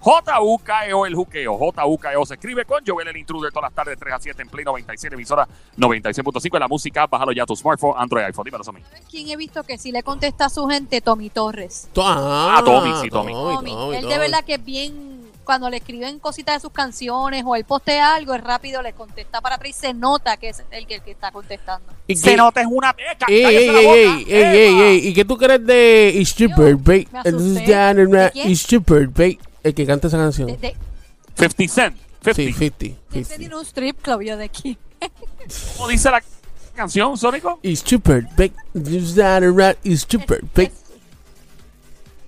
JUKEO, 0.03 1.05
el 1.05 1.15
juqueo. 1.15 1.57
JUKEO 1.57 2.25
se 2.25 2.33
escribe 2.36 2.65
con 2.65 2.83
Joel 2.86 3.07
el 3.07 3.17
Intruder 3.17 3.51
todas 3.51 3.69
las 3.69 3.74
tardes, 3.75 3.98
3 4.00 4.13
a 4.13 4.19
7 4.19 4.41
en 4.41 4.50
Play 4.50 4.65
97, 4.65 5.15
emisora 5.15 5.48
96.5 5.77 6.53
en 6.55 6.60
la 6.60 6.67
música. 6.67 7.07
Bájalo 7.07 7.31
ya 7.31 7.43
a 7.43 7.45
tu 7.45 7.55
smartphone, 7.55 7.93
Android, 7.98 8.25
iPhone. 8.25 8.43
Dímelo, 8.45 8.63
Somi. 8.63 8.81
¿Sabes 8.81 9.03
quién 9.10 9.29
he 9.29 9.38
visto 9.38 9.63
que 9.63 9.77
sí 9.77 9.91
le 9.91 10.03
contesta 10.03 10.45
a 10.45 10.50
su 10.50 10.67
gente? 10.67 11.00
Tommy 11.01 11.29
Torres. 11.29 11.88
To- 11.93 12.03
Ah, 12.05 12.57
Ah, 12.57 12.63
Tommy, 12.63 12.91
sí, 13.01 13.10
Tommy. 13.10 13.31
Tommy. 13.33 13.72
Tommy, 13.72 13.95
él 13.95 14.07
de 14.07 14.17
verdad 14.17 14.43
que 14.43 14.55
es 14.55 14.63
bien. 14.65 15.13
Cuando 15.43 15.69
le 15.69 15.75
escriben 15.77 16.19
cositas 16.19 16.55
de 16.55 16.60
sus 16.62 16.72
canciones 16.72 17.43
o 17.45 17.53
él 17.57 17.65
postea 17.65 18.15
algo, 18.15 18.33
es 18.33 18.41
rápido, 18.41 18.81
le 18.81 18.93
contesta 18.93 19.41
para 19.41 19.55
atrás 19.55 19.72
y 19.72 19.74
se 19.74 19.93
nota 19.93 20.38
que 20.38 20.48
es 20.50 20.63
el 20.72 20.88
que, 20.88 20.95
el 20.95 21.01
que 21.01 21.12
está 21.12 21.31
contestando. 21.33 21.86
¿Y 22.07 22.15
Se 22.15 22.38
nota 22.38 22.62
es 22.62 22.67
una 22.69 22.93
peca. 22.93 23.25
Ey, 23.27 23.43
ey, 23.43 23.69
ey, 23.69 23.75
ey, 23.75 24.25
ey, 24.29 24.43
ey, 24.57 24.81
ey, 24.81 25.07
¿Y 25.10 25.13
qué 25.13 25.25
tú 25.25 25.36
crees 25.38 25.65
de 25.65 26.13
It's 26.15 26.33
Your 26.36 26.50
Yo, 26.51 26.55
Birthday? 26.55 27.07
me 27.12 27.19
asusté. 27.19 27.60
¿De 27.75 28.29
quién? 28.31 28.50
It's 28.51 28.67
Your 28.67 28.81
Birthday. 28.86 29.38
El 29.63 29.74
que 29.74 29.86
canta 29.86 30.08
esa 30.08 30.17
canción. 30.17 30.48
De, 30.48 30.58
de, 30.58 30.75
50 31.38 31.74
Cent. 31.74 31.96
50. 32.24 32.34
Sí, 32.36 32.53
50. 32.53 32.77
de 32.86 32.96
50. 33.12 33.36
tiene 33.38 33.55
un 33.55 33.65
strip 33.65 34.01
club 34.01 34.22
yo 34.22 34.38
de 34.38 34.46
aquí. 34.46 34.77
¿Cómo 35.77 35.89
dice 35.89 36.10
la 36.12 36.22
canción, 36.75 37.17
Sónico? 37.17 37.60
It's 37.63 37.84
your 37.86 38.01
birthday. 38.01 38.51
It's 38.74 40.08
your 40.08 40.25
birthday. 40.25 40.65
Es- 40.65 40.72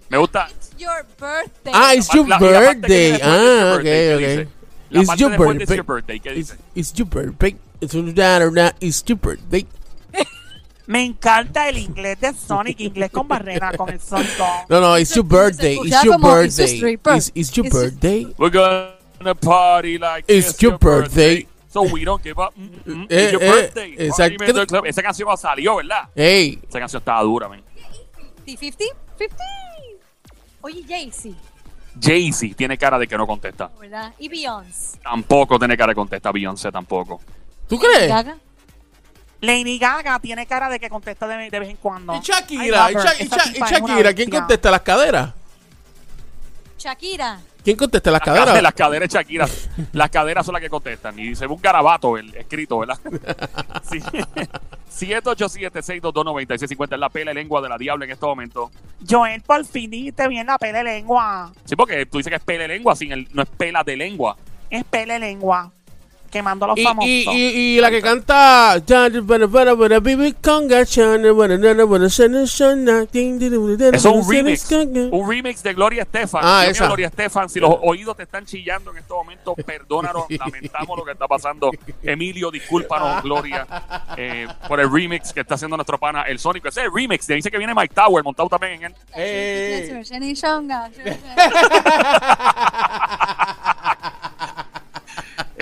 Me 0.10 0.18
gusta. 0.18 0.48
It's 0.50 0.72
your 0.77 1.06
birthday. 1.20 1.72
Ah, 1.74 1.94
it's 1.94 2.10
your 2.13 2.27
La- 2.27 2.38
la 2.39 2.60
birthday. 2.60 3.20
Ah, 3.22 3.75
It's 3.75 3.80
ok, 3.80 3.84
Your 3.84 3.84
Birthday, 3.84 3.84
¿qué 3.84 4.15
ok. 4.15 4.20
dice? 4.20 4.48
La 4.89 5.01
It's 5.01 5.15
your 5.18 5.30
de 5.30 5.36
It's 5.36 5.46
birthday. 5.46 5.75
Your 5.75 5.86
Birthday, 5.86 6.20
¿qué 6.20 6.30
It's, 6.38 6.56
it's 6.75 6.94
your 6.94 7.08
birthday. 7.10 7.56
It's 7.82 7.94
your 7.94 8.74
It's 8.80 9.04
your 9.06 9.18
birthday. 9.18 9.65
Me 10.88 11.04
encanta 11.04 11.68
el 11.68 11.77
inglés 11.80 12.20
de 12.20 12.34
Sonic, 12.34 12.80
inglés 12.80 13.10
con 13.12 13.27
barrera, 13.27 13.72
con 13.75 13.89
el 13.89 14.00
Sónico. 14.00 14.46
No, 14.70 14.80
no, 14.80 14.98
it's 14.98 15.15
your 15.15 15.25
birthday. 15.25 15.80
It's 15.84 16.04
your 16.04 16.15
it's 16.15 16.24
birthday. 16.24 16.94
It's, 17.18 17.32
it's 17.34 17.51
your 17.54 17.65
It's- 17.65 17.74
birthday. 17.84 18.27
We're 18.38 18.51
gonna 18.51 19.36
party 19.36 19.98
like 19.98 20.25
It's 20.27 20.58
your 20.62 20.77
birthday. 20.77 21.48
So 21.70 21.82
we 21.82 22.06
don't 22.06 22.24
give 22.24 22.39
up. 22.39 22.54
Mm, 22.56 22.70
mm, 22.86 23.08
Eh, 23.10 23.24
it's 23.24 23.32
your 23.34 23.44
eh, 23.44 23.51
birthday. 23.51 23.96
exacto. 23.98 24.86
Esa 24.86 25.01
canción 25.01 25.38
salió, 25.38 25.75
¿verdad? 25.77 26.08
Hey, 26.15 26.60
Esa 26.70 26.80
canción 26.80 27.01
estaba 27.01 27.22
dura, 27.24 27.50
man. 27.50 27.62
50? 28.46 28.86
50. 29.18 29.44
Oye, 30.62 30.84
Jay-Z, 30.88 31.36
Jay-Z 32.00 32.56
tiene 32.56 32.77
cara 32.77 32.98
de 32.98 33.08
que 33.08 33.18
no 33.18 33.27
contesta. 33.27 33.70
¿verdad? 33.80 34.13
Y 34.20 34.30
Beyoncé. 34.30 35.00
Tampoco 35.04 35.58
tiene 35.60 35.75
cara 35.75 35.92
de 35.92 35.96
contestar. 35.96 36.32
Beyoncé 36.34 36.72
tampoco. 36.72 37.20
¿tú 37.68 37.77
crees? 37.80 38.08
Gaga. 38.08 38.38
Lady 39.45 39.77
Gaga 39.79 40.19
tiene 40.19 40.45
cara 40.45 40.69
de 40.69 40.79
que 40.79 40.89
contesta 40.89 41.27
de, 41.27 41.49
de 41.49 41.59
vez 41.59 41.69
en 41.69 41.77
cuando. 41.77 42.15
Y 42.15 42.19
Shakira, 42.19 42.91
y. 42.91 42.93
Sha- 42.95 43.13
Sha- 43.25 43.69
Shakira, 43.79 44.13
¿quién 44.13 44.29
contesta 44.29 44.71
las 44.71 44.81
caderas? 44.81 45.33
Shakira. 46.77 47.39
¿Quién 47.63 47.77
contesta 47.77 48.11
las 48.11 48.19
Las 48.19 48.25
caderas, 48.35 48.61
las 48.61 48.73
caderas 48.73 49.09
de 49.09 49.17
Shakira. 49.17 49.47
Las 49.91 50.09
caderas 50.11 50.45
son 50.45 50.53
las 50.53 50.61
que 50.61 50.69
contestan. 50.69 51.17
Y 51.17 51.35
se 51.35 51.47
ve 51.47 51.53
un 51.53 51.59
garabato 51.61 52.15
el 52.17 52.35
escrito, 52.35 52.77
¿verdad? 52.79 52.99
Sí. 53.89 53.99
787-622-9650 54.95 56.93
es 56.93 56.99
la 56.99 57.09
pela 57.09 57.31
de 57.31 57.35
lengua 57.35 57.61
de 57.61 57.69
la 57.69 57.77
diabla 57.77 58.05
en 58.05 58.11
este 58.11 58.25
momento. 58.25 58.71
Joel, 59.07 59.41
por 59.41 59.65
fin 59.65 59.89
dijiste 59.89 60.27
bien 60.27 60.45
la 60.47 60.57
pele 60.57 60.83
lengua. 60.83 61.51
Sí, 61.65 61.75
porque 61.75 62.05
tú 62.05 62.17
dices 62.19 62.29
que 62.31 62.37
es 62.37 62.43
pela 62.43 62.61
de 62.63 62.67
lengua, 62.69 62.95
sin 62.95 63.11
el, 63.11 63.27
no 63.33 63.41
es 63.41 63.49
pela 63.49 63.83
de 63.83 63.97
lengua. 63.97 64.37
Es 64.69 64.83
pele 64.85 65.17
lengua. 65.19 65.71
Quemando 66.32 66.65
a 66.65 66.67
los 66.70 66.77
Y, 66.77 66.84
famosos. 66.84 67.10
y, 67.10 67.25
y, 67.29 67.77
y 67.77 67.79
la 67.79 67.89
que 67.89 68.01
canta 68.01 68.79
es 73.95 74.06
un 74.06 74.30
remix. 74.30 74.69
Un 75.12 75.30
remix 75.30 75.63
de 75.63 75.73
Gloria 75.73 76.04
Estefan. 76.04 76.41
Ah, 76.43 76.65
esa. 76.67 76.86
Gloria 76.88 77.08
Estefan, 77.08 77.49
si 77.49 77.60
los 77.60 77.76
oídos 77.82 78.17
te 78.17 78.23
están 78.23 78.45
chillando 78.45 78.91
en 78.91 78.97
este 78.97 79.13
momento, 79.13 79.56
perdónanos, 79.56 80.26
lamentamos 80.30 80.97
lo 80.97 81.06
que 81.06 81.12
está 81.13 81.28
pasando. 81.28 81.71
Emilio, 82.04 82.52
discúlpanos, 82.52 83.23
Gloria, 83.23 83.65
eh, 84.17 84.47
por 84.67 84.80
el 84.80 84.91
remix 84.91 85.32
que 85.34 85.41
está 85.41 85.56
haciendo 85.56 85.78
nuestro 85.78 85.97
pana, 85.97 86.23
el 86.23 86.38
Sónico. 86.39 86.67
Ese 86.67 86.82
es 86.82 86.86
el 86.88 86.91
remix, 86.93 87.28
dice 87.28 87.49
que 87.49 87.58
viene 87.58 87.73
Mike 87.73 87.93
Tower 87.95 88.23
montado 88.23 88.49
también 88.49 88.73
en 88.73 88.84
él. 88.86 88.95
Eh. 89.15 90.04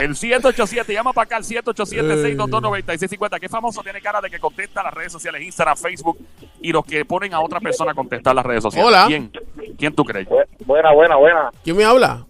El 0.04 0.16
787, 0.16 0.94
llama 0.94 1.14
para 1.14 1.26
acá 1.26 1.36
al 1.38 1.44
787-622-9650. 1.44 3.40
¿Qué 3.40 3.50
famoso 3.50 3.82
tiene 3.84 4.02
cara 4.02 4.20
de 4.22 4.30
que 4.30 4.40
contesta 4.40 4.84
las 4.84 4.94
redes 4.94 5.12
sociales, 5.12 5.42
Instagram, 5.44 5.78
Facebook, 5.78 6.18
y 6.62 6.72
los 6.72 6.86
que 6.86 7.06
ponen 7.06 7.34
a 7.34 7.40
otra 7.42 7.60
persona 7.60 7.92
a 7.92 7.96
contestar 7.96 8.36
las 8.36 8.46
redes 8.46 8.64
sociales? 8.64 8.88
Hola. 8.88 9.06
¿Quién? 9.08 9.32
¿Quién 9.78 9.94
tú 9.96 10.04
crees? 10.04 10.28
Bu- 10.28 10.44
Buena, 10.66 10.92
buena, 10.94 11.16
buena. 11.16 11.50
¿Quién 11.64 11.78
me 11.78 11.84
habla? 11.86 12.26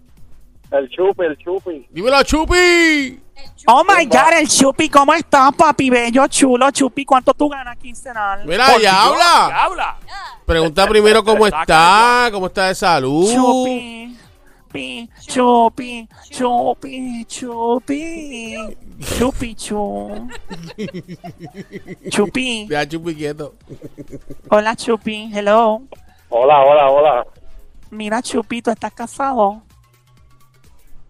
El 0.72 0.90
chupi, 0.90 1.24
el 1.26 1.38
chupi. 1.38 1.88
Dímelo, 1.92 2.24
Chupi. 2.24 3.20
Oh 3.68 3.84
my 3.84 4.06
God, 4.06 4.34
el 4.40 4.48
Chupi, 4.48 4.90
¿cómo 4.90 5.14
estás, 5.14 5.52
papi? 5.56 5.90
Bello, 5.90 6.28
chulo, 6.28 6.70
Chupi. 6.72 7.04
¿Cuánto 7.06 7.34
tú 7.34 7.50
ganas 7.50 7.78
quincenal? 7.78 8.46
Mira, 8.46 8.68
Por 8.72 8.82
ya 8.82 8.92
Dios, 8.92 8.94
habla. 9.12 9.48
ya 9.50 9.64
habla. 9.64 9.98
Pregunta 10.46 10.88
primero 10.88 11.24
cómo 11.24 11.46
está, 11.48 12.30
cómo 12.32 12.48
está 12.48 12.68
de 12.68 12.76
salud. 12.76 13.32
Chupi, 13.34 14.18
pi, 14.74 15.08
chupi, 15.28 16.08
chupi, 16.32 17.26
chupi, 17.26 18.58
chupi, 19.00 19.56
chu. 19.56 20.28
Chupi, 22.10 22.68
Ya, 22.68 22.86
Chupi 22.86 23.16
quieto. 23.16 23.54
hola 24.50 24.76
Chupi, 24.76 25.30
hello. 25.32 25.82
Hola, 26.30 26.60
hola, 26.66 26.90
hola. 26.90 27.26
Mira 27.92 28.22
Chupi, 28.24 28.62
¿tú 28.64 28.72
estás 28.72 28.92
casado? 28.94 29.62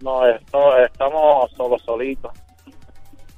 No, 0.01 0.27
esto, 0.27 0.77
estamos 0.83 1.49
solo 1.55 1.79
solitos. 1.79 2.31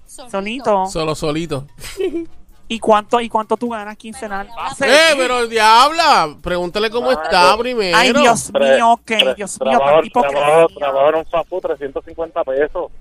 Solito. 0.07 0.87
Solo 0.87 1.13
solito. 1.13 1.67
¿Y 2.67 2.79
cuánto, 2.79 3.21
y 3.21 3.29
cuánto 3.29 3.57
tú 3.57 3.69
ganas 3.69 3.95
quincenal? 3.95 4.47
Pero. 4.79 4.91
Eh, 4.93 5.13
pero 5.17 5.47
diabla. 5.47 6.35
Pregúntale 6.41 6.89
cómo 6.89 7.11
Ah, 7.11 7.13
está 7.23 7.55
primero. 7.57 7.95
Ay, 7.95 8.11
Dios 8.11 8.51
mío, 8.53 8.91
ok, 8.93 9.11
Dios 9.35 9.59
mío, 9.61 9.77
trabajo, 9.77 10.01
qué 10.01 10.07
hipocresía. 10.07 10.39
trabajo, 10.39 10.67
trabajo 10.79 11.09
en 11.09 11.15
un 11.15 11.25
food, 11.45 11.61
350 11.61 12.43
pesos. 12.43 12.91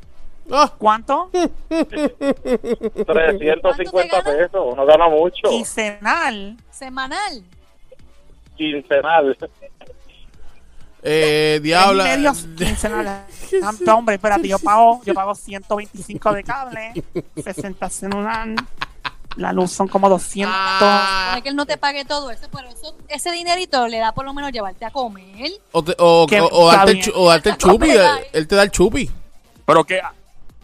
Ah, 0.52 0.70
¿Cuánto? 0.76 1.30
350 3.06 4.20
ganas? 4.20 4.24
pesos, 4.36 4.60
uno 4.72 4.84
gana 4.84 5.08
mucho. 5.08 5.48
Quincenal. 5.48 6.56
Semanal. 6.70 7.42
Quincenal. 8.56 9.36
eh, 11.02 11.60
diabla. 11.62 12.04
medio 12.04 12.32
quincenal. 12.56 13.24
Hombre, 13.94 14.16
espérate, 14.16 14.46
yo 14.48 14.58
pago, 14.58 15.00
yo 15.04 15.14
pago 15.14 15.34
125 15.34 16.32
de 16.34 16.44
cable, 16.44 16.92
60 17.42 17.88
celular, 17.90 18.48
la 19.36 19.52
luz 19.52 19.72
son 19.72 19.88
como 19.88 20.08
200. 20.08 20.52
Ah. 20.56 21.24
Supone 21.30 21.42
que 21.42 21.48
él 21.48 21.56
no 21.56 21.66
te 21.66 21.76
pague 21.76 22.04
todo 22.04 22.30
eso, 22.30 22.46
pero 22.52 22.68
eso, 22.68 22.94
ese 23.08 23.32
dinerito 23.32 23.86
le 23.88 23.98
da 23.98 24.12
por 24.12 24.24
lo 24.24 24.32
menos 24.34 24.52
llevarte 24.52 24.84
a 24.84 24.90
comer. 24.90 25.50
O, 25.72 25.82
te- 25.82 25.94
o, 25.98 26.26
Que 26.28 26.40
o- 26.40 26.48
o 26.50 26.66
darte, 26.72 26.92
el 26.92 27.12
o 27.14 27.28
darte 27.28 27.50
el 27.50 27.56
chupi. 27.58 27.90
Ay. 27.90 28.24
Él 28.32 28.46
te 28.48 28.54
da 28.56 28.62
el 28.62 28.70
chupi. 28.70 29.10
Pero 29.66 29.84
que. 29.84 30.00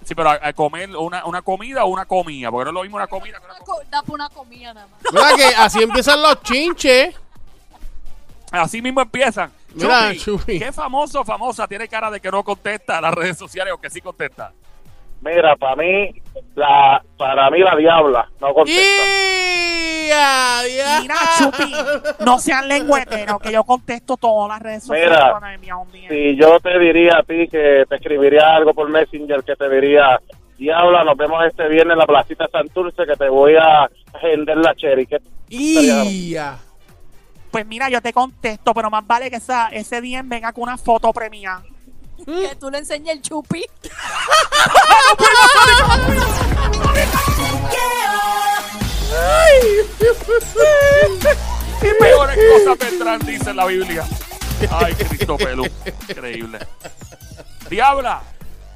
Sí, 0.05 0.15
pero 0.15 0.31
a, 0.31 0.39
a 0.43 0.53
comer 0.53 0.97
una, 0.97 1.25
una 1.25 1.43
comida 1.43 1.85
o 1.85 1.89
una 1.89 2.05
comida, 2.05 2.51
porque 2.51 2.65
no 2.65 2.71
es 2.71 2.75
lo 2.75 2.83
mismo 2.83 2.97
una 2.97 3.07
comida 3.07 3.39
que 3.39 3.45
una 3.45 3.55
comida. 3.59 3.65
co- 3.85 3.91
Da 3.91 4.03
por 4.03 4.15
una 4.15 4.29
comida 4.29 4.73
nada 4.75 4.87
más. 4.89 5.13
Mira 5.13 5.37
que 5.37 5.55
así 5.57 5.83
empiezan 5.83 6.21
los 6.23 6.43
chinches. 6.43 7.15
Así 8.51 8.83
mismo 8.83 9.01
empiezan. 9.01 9.53
Mira, 9.75 10.09
Chupi, 10.13 10.19
Chupi. 10.19 10.59
¿Qué 10.59 10.73
famoso 10.73 11.21
o 11.21 11.25
famosa 11.25 11.69
tiene 11.69 11.87
cara 11.87 12.11
de 12.11 12.21
que 12.21 12.31
no 12.31 12.43
contesta 12.43 12.99
a 12.99 13.01
las 13.01 13.15
redes 13.15 13.39
sociales 13.39 13.73
o 13.73 13.81
que 13.81 13.89
sí 13.91 14.01
contesta? 14.01 14.53
Mira, 15.23 15.57
para 15.57 15.77
mí, 15.77 16.11
la, 16.55 17.03
para 17.17 17.51
mí 17.51 17.59
la 17.59 17.77
diabla 17.77 18.29
no 18.41 18.55
contesta. 18.55 18.81
¡Ya! 20.09 20.63
ya. 20.67 21.01
Mira, 21.03 21.15
Chupi, 21.39 21.73
no 22.25 22.39
sean 22.39 22.69
lengüeteros, 22.69 23.39
que 23.41 23.53
yo 23.53 23.65
contesto 23.65 24.17
todas 24.17 24.49
las 24.49 24.61
redes 24.61 24.85
sociales 24.85 25.19
Mira. 25.61 26.09
Si 26.09 26.37
yo 26.37 26.59
te 26.61 26.79
diría 26.79 27.19
a 27.19 27.23
ti 27.23 27.47
que 27.49 27.85
te 27.89 27.97
escribiría 27.97 28.55
algo 28.57 28.75
por 28.75 28.89
Messenger, 28.89 29.45
que 29.45 29.55
te 29.55 29.69
diría, 29.69 30.21
diabla, 30.59 31.05
nos 31.05 31.17
vemos 31.17 31.45
este 31.47 31.69
viernes 31.69 31.93
en 31.93 31.99
la 31.99 32.07
placita 32.07 32.49
Santurce, 32.51 33.07
que 33.07 33.17
te 33.17 33.29
voy 33.29 33.55
a 33.55 33.89
vender 34.23 34.57
la 34.57 34.75
cherry. 34.75 35.07
¿Qué 35.07 35.21
¡Ya! 35.49 36.59
Pues 37.51 37.67
mira, 37.67 37.89
yo 37.89 38.01
te 38.01 38.13
contesto, 38.13 38.73
pero 38.73 38.91
más 38.91 39.07
vale 39.07 39.29
que 39.29 39.37
esa, 39.37 39.69
ese 39.69 40.01
día 40.01 40.23
venga 40.25 40.53
con 40.53 40.65
una 40.65 40.77
foto 40.77 41.13
premiada. 41.13 41.65
Que 42.25 42.57
tú 42.59 42.71
le 42.71 42.79
enseñes 42.79 43.17
el 43.17 43.23
chupi. 43.23 43.65
Y 51.83 51.95
peores 51.99 52.39
cosas 52.53 52.79
vendrán, 52.79 53.21
dice 53.21 53.55
la 53.55 53.67
Biblia. 53.67 54.05
Ay, 54.71 54.95
Cristo 54.95 55.37
Pelú. 55.37 55.67
Increíble. 56.09 56.59
Diabla. 57.69 58.23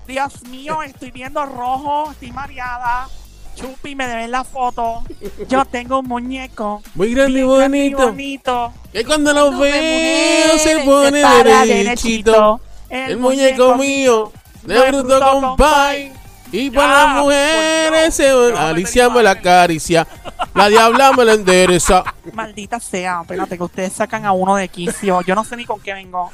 Dios 0.07 0.43
mío, 0.45 0.83
estoy 0.83 1.11
viendo 1.11 1.45
rojo, 1.45 2.11
estoy 2.13 2.33
mareada. 2.33 3.09
Chupi, 3.55 3.95
me 3.95 4.07
deben 4.09 4.31
la 4.31 4.43
foto. 4.45 5.03
Yo 5.49 5.65
tengo 5.65 6.01
un 6.01 6.07
muñeco. 6.07 6.83
Muy 6.95 7.15
grande 7.15 7.41
y 7.41 7.43
bonito. 7.43 7.99
bonito. 8.09 8.73
Que 8.93 9.05
cuando 9.05 9.33
lo 9.33 9.57
veo 9.59 10.59
se 10.59 10.79
se 10.79 10.79
pone 10.81 11.23
derechito. 11.67 12.61
El 12.89 13.19
muñeco 13.19 13.77
mío, 13.77 14.33
de 14.63 14.91
bruto 14.91 15.21
compay. 15.21 16.13
Y 16.53 16.71
para 16.71 17.07
las 17.07 17.17
mujeres 17.17 18.21
a 18.57 18.69
Alicia 18.69 19.09
me 19.09 19.23
la 19.23 19.33
acaricia. 19.33 20.07
La 20.55 20.69
diabla 20.69 21.13
me 21.13 21.25
la 21.25 21.33
endereza. 21.33 22.05
Maldita 22.33 22.79
sea, 22.79 23.23
espérate 23.23 23.57
que 23.57 23.65
ustedes 23.65 23.93
sacan 23.93 24.25
a 24.25 24.31
uno 24.31 24.55
de 24.55 24.69
quicio. 24.69 25.21
Yo 25.23 25.35
no 25.35 25.45
sé 25.45 25.57
ni 25.57 25.65
con 25.65 25.81
qué 25.81 25.93
vengo. 25.95 26.31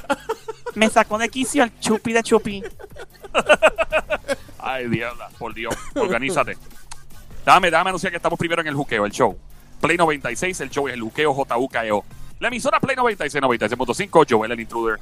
Me 0.75 0.89
sacó 0.89 1.17
de 1.17 1.29
quicio 1.29 1.63
el 1.63 1.79
chupi 1.79 2.13
de 2.13 2.21
chupi. 2.21 2.63
Ay, 4.59 4.87
diabla, 4.89 5.29
por 5.39 5.53
Dios. 5.55 5.75
Organízate. 5.95 6.57
Dame, 7.43 7.71
dame 7.71 7.89
anunciar 7.89 8.11
que 8.11 8.17
estamos 8.17 8.37
primero 8.37 8.61
en 8.61 8.67
el 8.67 8.75
juqueo, 8.75 9.05
el 9.05 9.11
show. 9.11 9.35
Play 9.79 9.97
96, 9.97 10.61
el 10.61 10.69
show 10.69 10.87
es 10.87 10.93
el 10.93 11.01
juqueo 11.01 11.33
JUKEO. 11.33 12.05
La 12.39 12.47
emisora 12.47 12.79
Play 12.79 12.95
96, 12.95 13.41
96.5, 13.41 14.25
Joel 14.29 14.51
el 14.51 14.59
Intruder. 14.59 14.99